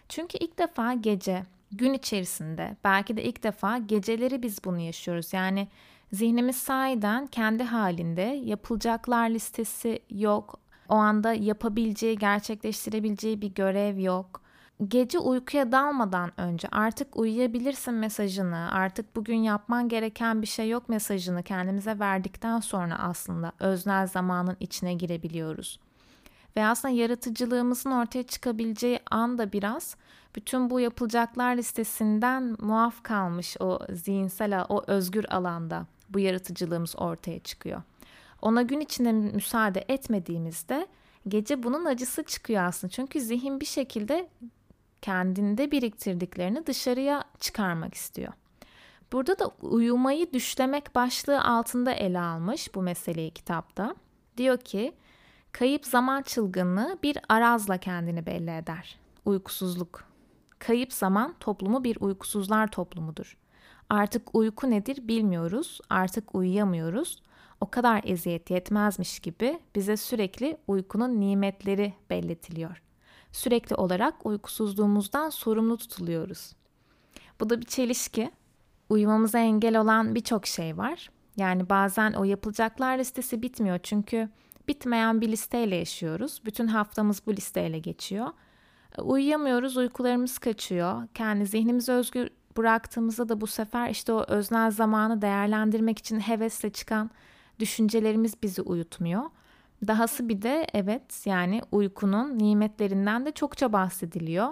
Çünkü 0.10 0.38
ilk 0.38 0.60
defa 0.60 0.94
gece 0.94 1.44
gün 1.72 1.94
içerisinde 1.94 2.78
belki 2.84 3.18
de 3.18 3.24
ilk 3.24 3.44
defa 3.44 3.78
geceleri 3.78 4.44
biz 4.44 4.64
bunu 4.64 4.80
yaşıyoruz. 4.80 5.34
Yani 5.34 5.68
zihnimiz 6.12 6.56
sahiden 6.56 7.28
kendi 7.28 7.64
halinde 7.64 8.22
yapılacaklar 8.22 9.30
listesi 9.30 10.00
yok. 10.10 10.60
O 10.90 10.96
anda 10.96 11.34
yapabileceği, 11.34 12.18
gerçekleştirebileceği 12.18 13.42
bir 13.42 13.56
görev 13.56 14.00
yok 14.00 14.42
gece 14.88 15.20
uykuya 15.20 15.72
dalmadan 15.72 16.32
önce 16.38 16.68
artık 16.72 17.18
uyuyabilirsin 17.18 17.94
mesajını, 17.94 18.72
artık 18.72 19.16
bugün 19.16 19.36
yapman 19.36 19.90
gereken 19.90 20.42
bir 20.42 20.48
şey 20.48 20.70
yok 20.70 20.90
mesajını 20.90 21.44
kendimize 21.44 22.00
verdikten 22.00 22.60
sonra 22.60 23.00
aslında 23.00 23.52
öznel 23.60 24.08
zamanın 24.08 24.58
içine 24.60 24.94
girebiliyoruz. 24.94 25.80
Ve 26.58 26.66
aslında 26.66 26.94
yaratıcılığımızın 26.94 27.92
ortaya 27.92 28.24
çıkabileceği 28.24 29.00
anda 29.12 29.52
biraz 29.52 29.96
bütün 30.36 30.70
bu 30.70 30.80
yapılacaklar 30.80 31.56
listesinden 31.56 32.56
muaf 32.60 33.04
kalmış 33.04 33.58
o 33.60 33.80
zihinsel, 33.90 34.66
o 34.70 34.84
özgür 34.88 35.26
alanda 35.30 35.86
bu 36.10 36.20
yaratıcılığımız 36.20 36.96
ortaya 36.98 37.40
çıkıyor. 37.40 37.82
Ona 38.42 38.62
gün 38.62 38.80
içinde 38.80 39.12
müsaade 39.12 39.86
etmediğimizde 39.88 40.88
gece 41.28 41.64
bunun 41.64 41.86
acısı 41.86 42.24
çıkıyor 42.24 42.64
aslında. 42.64 42.92
Çünkü 42.92 43.22
zihin 43.22 43.60
bir 43.60 43.66
şekilde 43.66 44.30
kendinde 45.02 45.72
biriktirdiklerini 45.72 46.66
dışarıya 46.66 47.24
çıkarmak 47.40 47.94
istiyor. 47.94 48.34
Burada 49.12 49.40
da 49.40 49.48
uyumayı 49.62 50.34
düşlemek 50.34 50.96
başlığı 50.96 51.44
altında 51.44 51.92
ele 51.92 52.20
almış 52.20 52.76
bu 52.76 52.82
meseleyi 52.82 53.32
kitapta. 53.32 53.96
Diyor 54.38 54.58
ki 54.58 54.94
kayıp 55.52 55.86
zaman 55.86 56.22
çılgınlığı 56.22 56.98
bir 57.04 57.18
arazla 57.30 57.78
kendini 57.78 58.26
belli 58.26 58.52
eder. 58.58 59.00
Uykusuzluk. 59.26 60.04
Kayıp 60.60 60.94
zaman 60.94 61.36
toplumu 61.40 61.84
bir 61.84 61.98
uykusuzlar 62.00 62.72
toplumudur. 62.72 63.38
Artık 63.90 64.36
uyku 64.36 64.70
nedir 64.70 65.08
bilmiyoruz, 65.08 65.80
artık 65.90 66.36
uyuyamıyoruz. 66.36 67.22
O 67.62 67.70
kadar 67.70 68.02
eziyet 68.06 68.50
yetmezmiş 68.50 69.20
gibi 69.20 69.60
bize 69.76 69.98
sürekli 69.98 70.58
uykunun 70.68 71.22
nimetleri 71.22 71.94
belletiliyor. 72.10 72.82
Sürekli 73.32 73.76
olarak 73.76 74.26
uykusuzluğumuzdan 74.26 75.30
sorumlu 75.30 75.78
tutuluyoruz. 75.78 76.54
Bu 77.40 77.50
da 77.50 77.62
bir 77.62 77.66
çelişki. 77.66 78.32
Uyumamıza 78.90 79.40
engel 79.40 79.82
olan 79.82 80.16
birçok 80.16 80.48
şey 80.48 80.78
var. 80.78 81.10
Yani 81.38 81.70
bazen 81.70 82.14
o 82.14 82.24
yapılacaklar 82.24 82.98
listesi 82.98 83.42
bitmiyor 83.42 83.80
çünkü 83.84 84.30
bitmeyen 84.68 85.22
bir 85.22 85.28
listeyle 85.32 85.76
yaşıyoruz. 85.76 86.42
Bütün 86.46 86.68
haftamız 86.68 87.22
bu 87.26 87.34
listeyle 87.34 87.80
geçiyor. 87.80 88.28
Uyuyamıyoruz, 88.98 89.78
uykularımız 89.78 90.38
kaçıyor. 90.38 91.08
Kendi 91.14 91.46
zihnimizi 91.46 91.92
özgür 91.92 92.30
bıraktığımızda 92.58 93.30
da 93.30 93.42
bu 93.42 93.48
sefer 93.48 93.90
işte 93.90 94.14
o 94.14 94.26
öznel 94.28 94.72
zamanı 94.72 95.22
değerlendirmek 95.22 96.00
için 96.00 96.20
hevesle 96.20 96.70
çıkan 96.70 97.12
düşüncelerimiz 97.60 98.44
bizi 98.44 98.62
uyutmuyor. 98.62 99.24
Dahası 99.88 100.30
bir 100.30 100.42
de 100.42 100.68
evet 100.74 101.24
yani 101.26 101.62
uykunun 101.72 102.40
nimetlerinden 102.40 103.26
de 103.26 103.32
çokça 103.32 103.74
bahsediliyor. 103.74 104.50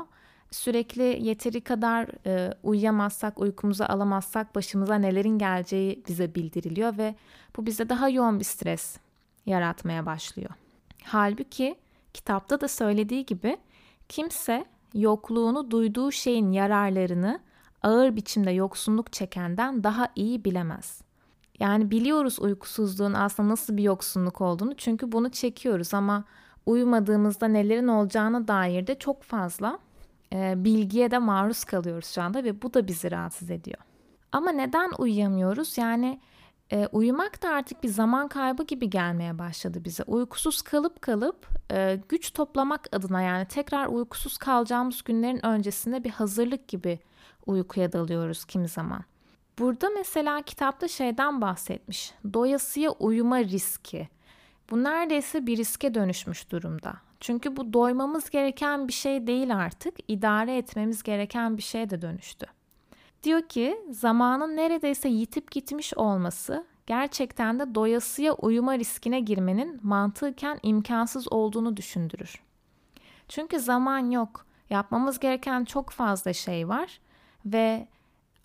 Sürekli 0.51 1.19
yeteri 1.21 1.61
kadar 1.61 2.09
e, 2.25 2.53
uyuyamazsak, 2.63 3.39
uykumuzu 3.39 3.83
alamazsak 3.83 4.55
başımıza 4.55 4.95
nelerin 4.95 5.37
geleceği 5.37 6.03
bize 6.07 6.35
bildiriliyor 6.35 6.97
ve 6.97 7.15
bu 7.57 7.65
bize 7.65 7.89
daha 7.89 8.09
yoğun 8.09 8.39
bir 8.39 8.45
stres 8.45 8.97
yaratmaya 9.45 10.05
başlıyor. 10.05 10.49
Halbuki 11.03 11.75
kitapta 12.13 12.61
da 12.61 12.67
söylediği 12.67 13.25
gibi 13.25 13.57
kimse 14.09 14.65
yokluğunu 14.93 15.71
duyduğu 15.71 16.11
şeyin 16.11 16.51
yararlarını 16.51 17.39
ağır 17.83 18.15
biçimde 18.15 18.51
yoksunluk 18.51 19.13
çekenden 19.13 19.83
daha 19.83 20.09
iyi 20.15 20.45
bilemez. 20.45 21.04
Yani 21.59 21.91
biliyoruz 21.91 22.39
uykusuzluğun 22.39 23.13
aslında 23.13 23.49
nasıl 23.49 23.77
bir 23.77 23.83
yoksunluk 23.83 24.41
olduğunu 24.41 24.73
çünkü 24.77 25.11
bunu 25.11 25.29
çekiyoruz 25.29 25.93
ama 25.93 26.23
uyumadığımızda 26.65 27.47
nelerin 27.47 27.87
olacağına 27.87 28.47
dair 28.47 28.87
de 28.87 28.99
çok 28.99 29.23
fazla 29.23 29.79
e, 30.33 30.53
bilgiye 30.63 31.11
de 31.11 31.17
maruz 31.17 31.63
kalıyoruz 31.63 32.07
şu 32.07 32.21
anda 32.21 32.43
ve 32.43 32.61
bu 32.61 32.73
da 32.73 32.87
bizi 32.87 33.11
rahatsız 33.11 33.51
ediyor. 33.51 33.77
Ama 34.31 34.51
neden 34.51 34.91
uyuyamıyoruz? 34.97 35.77
Yani 35.77 36.19
e, 36.71 36.87
uyumak 36.91 37.43
da 37.43 37.49
artık 37.49 37.83
bir 37.83 37.87
zaman 37.87 38.27
kaybı 38.27 38.63
gibi 38.63 38.89
gelmeye 38.89 39.39
başladı 39.39 39.83
bize. 39.85 40.03
Uykusuz 40.03 40.61
kalıp 40.61 41.01
kalıp 41.01 41.47
e, 41.71 41.99
güç 42.09 42.33
toplamak 42.33 42.87
adına 42.91 43.21
yani 43.21 43.45
tekrar 43.47 43.87
uykusuz 43.87 44.37
kalacağımız 44.37 45.03
günlerin 45.03 45.45
öncesinde 45.45 46.03
bir 46.03 46.09
hazırlık 46.09 46.67
gibi 46.67 46.99
uykuya 47.45 47.91
dalıyoruz 47.91 48.45
kimi 48.45 48.67
zaman. 48.67 49.03
Burada 49.59 49.89
mesela 49.89 50.41
kitapta 50.41 50.87
şeyden 50.87 51.41
bahsetmiş. 51.41 52.13
Doyasıya 52.33 52.91
uyuma 52.91 53.39
riski. 53.39 54.09
Bu 54.71 54.83
neredeyse 54.83 55.47
bir 55.47 55.57
riske 55.57 55.93
dönüşmüş 55.93 56.51
durumda. 56.51 56.93
Çünkü 57.19 57.55
bu 57.55 57.73
doymamız 57.73 58.29
gereken 58.29 58.87
bir 58.87 58.93
şey 58.93 59.27
değil 59.27 59.55
artık, 59.55 59.95
idare 60.07 60.57
etmemiz 60.57 61.03
gereken 61.03 61.57
bir 61.57 61.61
şeye 61.61 61.89
de 61.89 62.01
dönüştü. 62.01 62.45
Diyor 63.23 63.41
ki 63.41 63.77
zamanın 63.91 64.55
neredeyse 64.57 65.09
yitip 65.09 65.51
gitmiş 65.51 65.93
olması 65.93 66.65
gerçekten 66.87 67.59
de 67.59 67.75
doyasıya 67.75 68.33
uyuma 68.33 68.77
riskine 68.79 69.19
girmenin 69.19 69.79
mantıken 69.83 70.59
imkansız 70.63 71.31
olduğunu 71.31 71.77
düşündürür. 71.77 72.41
Çünkü 73.27 73.59
zaman 73.59 74.11
yok. 74.11 74.45
Yapmamız 74.69 75.19
gereken 75.19 75.65
çok 75.65 75.89
fazla 75.89 76.33
şey 76.33 76.69
var 76.69 76.99
ve 77.45 77.87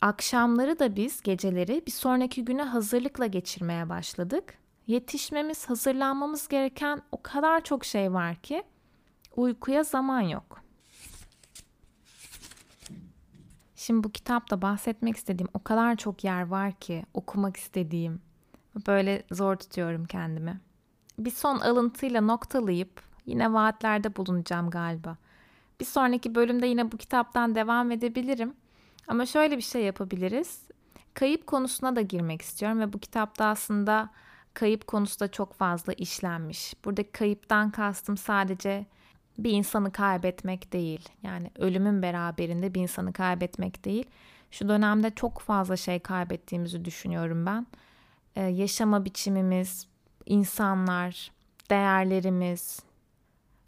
akşamları 0.00 0.78
da 0.78 0.96
biz 0.96 1.22
geceleri 1.22 1.82
bir 1.86 1.92
sonraki 1.92 2.44
güne 2.44 2.62
hazırlıkla 2.62 3.26
geçirmeye 3.26 3.88
başladık. 3.88 4.54
Yetişmemiz, 4.86 5.68
hazırlanmamız 5.68 6.48
gereken 6.48 7.02
o 7.12 7.22
kadar 7.22 7.64
çok 7.64 7.84
şey 7.84 8.12
var 8.12 8.36
ki 8.36 8.62
uykuya 9.36 9.82
zaman 9.82 10.20
yok. 10.20 10.60
Şimdi 13.76 14.04
bu 14.04 14.12
kitapta 14.12 14.62
bahsetmek 14.62 15.16
istediğim 15.16 15.48
o 15.54 15.62
kadar 15.62 15.96
çok 15.96 16.24
yer 16.24 16.46
var 16.46 16.72
ki 16.72 17.04
okumak 17.14 17.56
istediğim. 17.56 18.22
Böyle 18.86 19.22
zor 19.32 19.56
tutuyorum 19.56 20.04
kendimi. 20.04 20.60
Bir 21.18 21.30
son 21.30 21.60
alıntıyla 21.60 22.20
noktalayıp 22.20 23.02
yine 23.26 23.52
vaatlerde 23.52 24.16
bulunacağım 24.16 24.70
galiba. 24.70 25.16
Bir 25.80 25.84
sonraki 25.84 26.34
bölümde 26.34 26.66
yine 26.66 26.92
bu 26.92 26.96
kitaptan 26.96 27.54
devam 27.54 27.90
edebilirim. 27.90 28.54
Ama 29.10 29.26
şöyle 29.26 29.56
bir 29.56 29.62
şey 29.62 29.82
yapabiliriz. 29.82 30.62
Kayıp 31.14 31.46
konusuna 31.46 31.96
da 31.96 32.00
girmek 32.00 32.42
istiyorum 32.42 32.80
ve 32.80 32.92
bu 32.92 32.98
kitapta 32.98 33.44
aslında 33.44 34.10
kayıp 34.54 34.86
konusu 34.86 35.20
da 35.20 35.30
çok 35.30 35.54
fazla 35.54 35.92
işlenmiş. 35.92 36.74
Buradaki 36.84 37.12
kayıptan 37.12 37.70
kastım 37.70 38.16
sadece 38.16 38.86
bir 39.38 39.50
insanı 39.50 39.92
kaybetmek 39.92 40.72
değil. 40.72 41.08
Yani 41.22 41.50
ölümün 41.58 42.02
beraberinde 42.02 42.74
bir 42.74 42.80
insanı 42.80 43.12
kaybetmek 43.12 43.84
değil. 43.84 44.04
Şu 44.50 44.68
dönemde 44.68 45.10
çok 45.10 45.40
fazla 45.40 45.76
şey 45.76 45.98
kaybettiğimizi 45.98 46.84
düşünüyorum 46.84 47.46
ben. 47.46 47.66
Ee, 48.36 48.42
yaşama 48.42 49.04
biçimimiz, 49.04 49.86
insanlar, 50.26 51.32
değerlerimiz, 51.70 52.80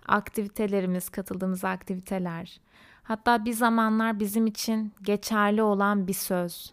aktivitelerimiz, 0.06 1.08
katıldığımız 1.08 1.64
aktiviteler. 1.64 2.60
Hatta 3.12 3.44
bir 3.44 3.52
zamanlar 3.52 4.20
bizim 4.20 4.46
için 4.46 4.92
geçerli 5.02 5.62
olan 5.62 6.06
bir 6.06 6.12
söz, 6.12 6.72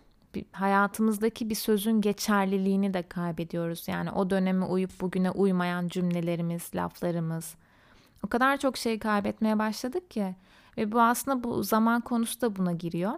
hayatımızdaki 0.52 1.50
bir 1.50 1.56
sözün 1.56 2.02
geçerliliğini 2.02 2.94
de 2.94 3.04
kaybediyoruz. 3.04 3.88
Yani 3.88 4.12
o 4.12 4.30
döneme 4.30 4.66
uyup 4.66 5.02
bugüne 5.02 5.32
uymayan 5.32 5.88
cümlelerimiz, 5.88 6.76
laflarımız. 6.76 7.56
O 8.24 8.28
kadar 8.28 8.58
çok 8.58 8.78
şey 8.78 9.00
kaybetmeye 9.00 9.60
başladık 9.60 10.12
ki 10.12 10.36
ve 10.78 10.92
bu 10.92 11.02
aslında 11.02 11.44
bu 11.44 11.64
zaman 11.64 12.02
konusu 12.02 12.42
da 12.42 12.56
buna 12.56 12.72
giriyor. 12.72 13.14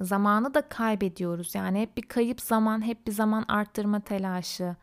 Zamanı 0.00 0.54
da 0.54 0.68
kaybediyoruz. 0.68 1.54
Yani 1.54 1.80
hep 1.80 1.96
bir 1.96 2.02
kayıp 2.02 2.40
zaman, 2.40 2.86
hep 2.86 3.06
bir 3.06 3.12
zaman 3.12 3.44
arttırma 3.48 4.00
telaşı. 4.00 4.76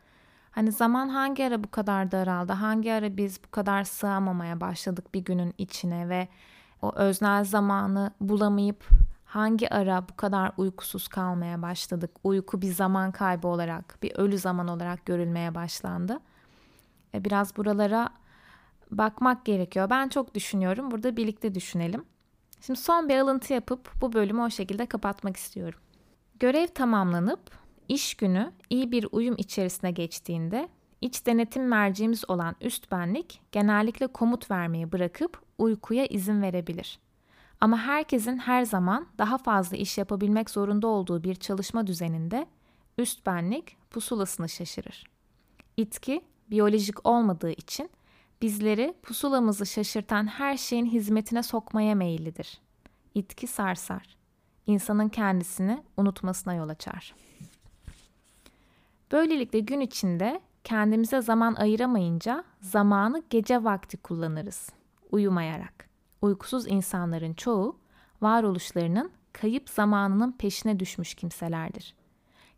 Hani 0.51 0.71
zaman 0.71 1.09
hangi 1.09 1.45
ara 1.45 1.63
bu 1.63 1.71
kadar 1.71 2.11
daraldı? 2.11 2.53
Hangi 2.53 2.93
ara 2.93 3.17
biz 3.17 3.43
bu 3.43 3.51
kadar 3.51 3.83
sığamamaya 3.83 4.61
başladık 4.61 5.13
bir 5.13 5.25
günün 5.25 5.53
içine 5.57 6.09
ve 6.09 6.27
o 6.83 6.91
öznel 6.95 7.43
zamanı 7.43 8.11
bulamayıp 8.21 8.89
hangi 9.25 9.73
ara 9.73 10.09
bu 10.09 10.15
kadar 10.15 10.51
uykusuz 10.57 11.07
kalmaya 11.07 11.61
başladık? 11.61 12.11
Uyku 12.23 12.61
bir 12.61 12.73
zaman 12.73 13.11
kaybı 13.11 13.47
olarak, 13.47 13.97
bir 14.03 14.15
ölü 14.15 14.37
zaman 14.37 14.67
olarak 14.67 15.05
görülmeye 15.05 15.55
başlandı. 15.55 16.19
E 17.13 17.25
biraz 17.25 17.57
buralara 17.57 18.09
bakmak 18.91 19.45
gerekiyor. 19.45 19.89
Ben 19.89 20.09
çok 20.09 20.35
düşünüyorum. 20.35 20.91
Burada 20.91 21.17
birlikte 21.17 21.55
düşünelim. 21.55 22.05
Şimdi 22.61 22.79
son 22.79 23.09
bir 23.09 23.17
alıntı 23.17 23.53
yapıp 23.53 23.91
bu 24.01 24.13
bölümü 24.13 24.41
o 24.41 24.49
şekilde 24.49 24.85
kapatmak 24.85 25.37
istiyorum. 25.37 25.79
Görev 26.39 26.67
tamamlanıp 26.67 27.51
iş 27.89 28.15
günü 28.15 28.51
iyi 28.69 28.91
bir 28.91 29.07
uyum 29.11 29.35
içerisine 29.37 29.91
geçtiğinde 29.91 30.69
iç 31.01 31.25
denetim 31.25 31.67
merciğimiz 31.67 32.29
olan 32.29 32.55
üst 32.61 32.91
benlik 32.91 33.41
genellikle 33.51 34.07
komut 34.07 34.51
vermeyi 34.51 34.91
bırakıp 34.91 35.42
uykuya 35.57 36.05
izin 36.05 36.41
verebilir. 36.41 36.99
Ama 37.61 37.77
herkesin 37.77 38.37
her 38.37 38.63
zaman 38.63 39.07
daha 39.17 39.37
fazla 39.37 39.77
iş 39.77 39.97
yapabilmek 39.97 40.49
zorunda 40.49 40.87
olduğu 40.87 41.23
bir 41.23 41.35
çalışma 41.35 41.87
düzeninde 41.87 42.47
üst 42.97 43.25
benlik 43.25 43.77
pusulasını 43.91 44.49
şaşırır. 44.49 45.03
İtki 45.77 46.21
biyolojik 46.51 47.05
olmadığı 47.07 47.51
için 47.51 47.89
bizleri 48.41 48.93
pusulamızı 49.03 49.65
şaşırtan 49.65 50.27
her 50.27 50.57
şeyin 50.57 50.85
hizmetine 50.85 51.43
sokmaya 51.43 51.95
meyillidir. 51.95 52.61
İtki 53.15 53.47
sarsar. 53.47 54.17
İnsanın 54.67 55.09
kendisini 55.09 55.83
unutmasına 55.97 56.53
yol 56.53 56.69
açar. 56.69 57.15
Böylelikle 59.11 59.59
gün 59.59 59.79
içinde 59.79 60.41
kendimize 60.63 61.21
zaman 61.21 61.55
ayıramayınca 61.55 62.43
zamanı 62.61 63.23
gece 63.29 63.63
vakti 63.63 63.97
kullanırız, 63.97 64.69
uyumayarak. 65.13 65.89
Uykusuz 66.21 66.67
insanların 66.67 67.33
çoğu 67.33 67.79
varoluşlarının 68.21 69.11
kayıp 69.33 69.69
zamanının 69.69 70.31
peşine 70.31 70.79
düşmüş 70.79 71.13
kimselerdir. 71.13 71.95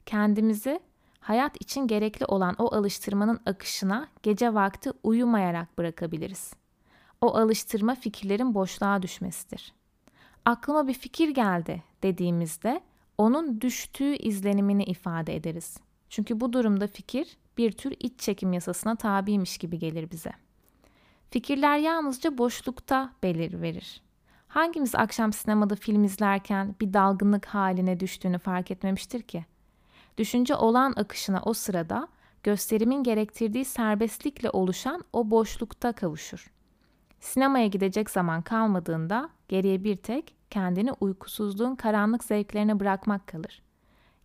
Kendimizi 0.06 0.80
hayat 1.20 1.62
için 1.62 1.88
gerekli 1.88 2.26
olan 2.26 2.56
o 2.58 2.76
alıştırmanın 2.76 3.40
akışına 3.46 4.08
gece 4.24 4.54
vakti 4.54 4.92
uyumayarak 5.04 5.78
bırakabiliriz. 5.78 6.54
O 7.22 7.36
alıştırma 7.36 7.96
fikirlerin 7.96 8.54
boşluğa 8.54 9.02
düşmesidir. 9.02 9.74
Aklıma 10.46 10.88
bir 10.88 10.94
fikir 10.94 11.30
geldi 11.30 11.84
dediğimizde 12.04 12.82
onun 13.18 13.62
düştüğü 13.62 14.16
izlenimini 14.16 14.84
ifade 14.84 15.36
ederiz. 15.36 15.78
Çünkü 16.10 16.40
bu 16.40 16.54
durumda 16.54 16.88
fikir 16.88 17.38
bir 17.58 17.72
tür 17.72 17.94
iç 18.00 18.20
çekim 18.20 18.54
yasasına 18.54 18.96
tabiymiş 18.96 19.58
gibi 19.58 19.80
gelir 19.80 20.12
bize. 20.12 20.45
Fikirler 21.32 21.78
yalnızca 21.78 22.38
boşlukta 22.38 23.14
belir 23.24 23.62
verir. 23.62 24.02
Hangimiz 24.48 24.96
akşam 24.96 25.34
sinemada 25.34 25.76
film 25.76 26.04
izlerken 26.04 26.76
bir 26.82 26.94
dalgınlık 26.94 27.46
haline 27.46 28.00
düştüğünü 28.00 28.38
fark 28.38 28.72
etmemiştir 28.72 29.22
ki? 29.22 29.46
Düşünce 30.18 30.56
olan 30.56 30.94
akışına 30.98 31.42
o 31.46 31.54
sırada 31.54 32.08
gösterimin 32.44 33.04
gerektirdiği 33.04 33.66
serbestlikle 33.66 34.50
oluşan 34.50 35.04
o 35.14 35.32
boşlukta 35.32 35.94
kavuşur. 35.94 36.52
Sinemaya 37.20 37.68
gidecek 37.68 38.10
zaman 38.10 38.42
kalmadığında 38.42 39.30
geriye 39.48 39.84
bir 39.84 39.96
tek 39.96 40.36
kendini 40.50 40.92
uykusuzluğun 40.92 41.76
karanlık 41.76 42.24
zevklerine 42.24 42.80
bırakmak 42.80 43.28
kalır. 43.28 43.62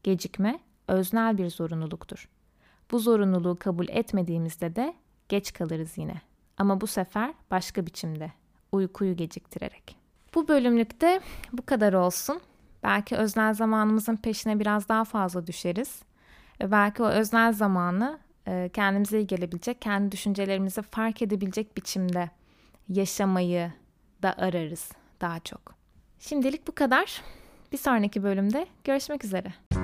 Gecikme 0.03 0.61
öznel 0.89 1.39
bir 1.39 1.51
zorunluluktur. 1.51 2.29
Bu 2.91 2.99
zorunluluğu 2.99 3.59
kabul 3.59 3.89
etmediğimizde 3.89 4.77
de 4.77 4.95
geç 5.29 5.53
kalırız 5.53 5.99
yine. 5.99 6.30
Ama 6.61 6.81
bu 6.81 6.87
sefer 6.87 7.35
başka 7.51 7.87
biçimde, 7.87 8.33
uykuyu 8.73 9.17
geciktirerek. 9.17 9.97
Bu 10.35 10.49
bölümlükte 10.49 11.21
bu 11.53 11.67
kadar 11.67 11.93
olsun. 11.93 12.41
Belki 12.83 13.17
öznel 13.17 13.55
zamanımızın 13.55 14.17
peşine 14.17 14.61
biraz 14.61 14.89
daha 14.89 15.05
fazla 15.05 15.47
düşeriz. 15.47 16.03
Belki 16.63 17.03
o 17.03 17.07
öznel 17.07 17.53
zamanı 17.53 18.19
e, 18.49 18.71
kendimize 18.73 19.19
iyi 19.19 19.27
gelebilecek, 19.27 19.83
kendi 19.83 20.13
düşüncelerimizi 20.13 20.83
fark 20.83 21.23
edebilecek 21.23 21.77
biçimde 21.77 22.31
yaşamayı 22.89 23.73
da 24.23 24.35
ararız 24.39 24.93
daha 25.21 25.41
çok. 25.41 25.75
Şimdilik 26.19 26.69
bu 26.69 26.75
kadar. 26.75 27.23
Bir 27.73 27.79
sonraki 27.79 28.23
bölümde 28.23 28.67
görüşmek 28.85 29.25
üzere. 29.25 29.80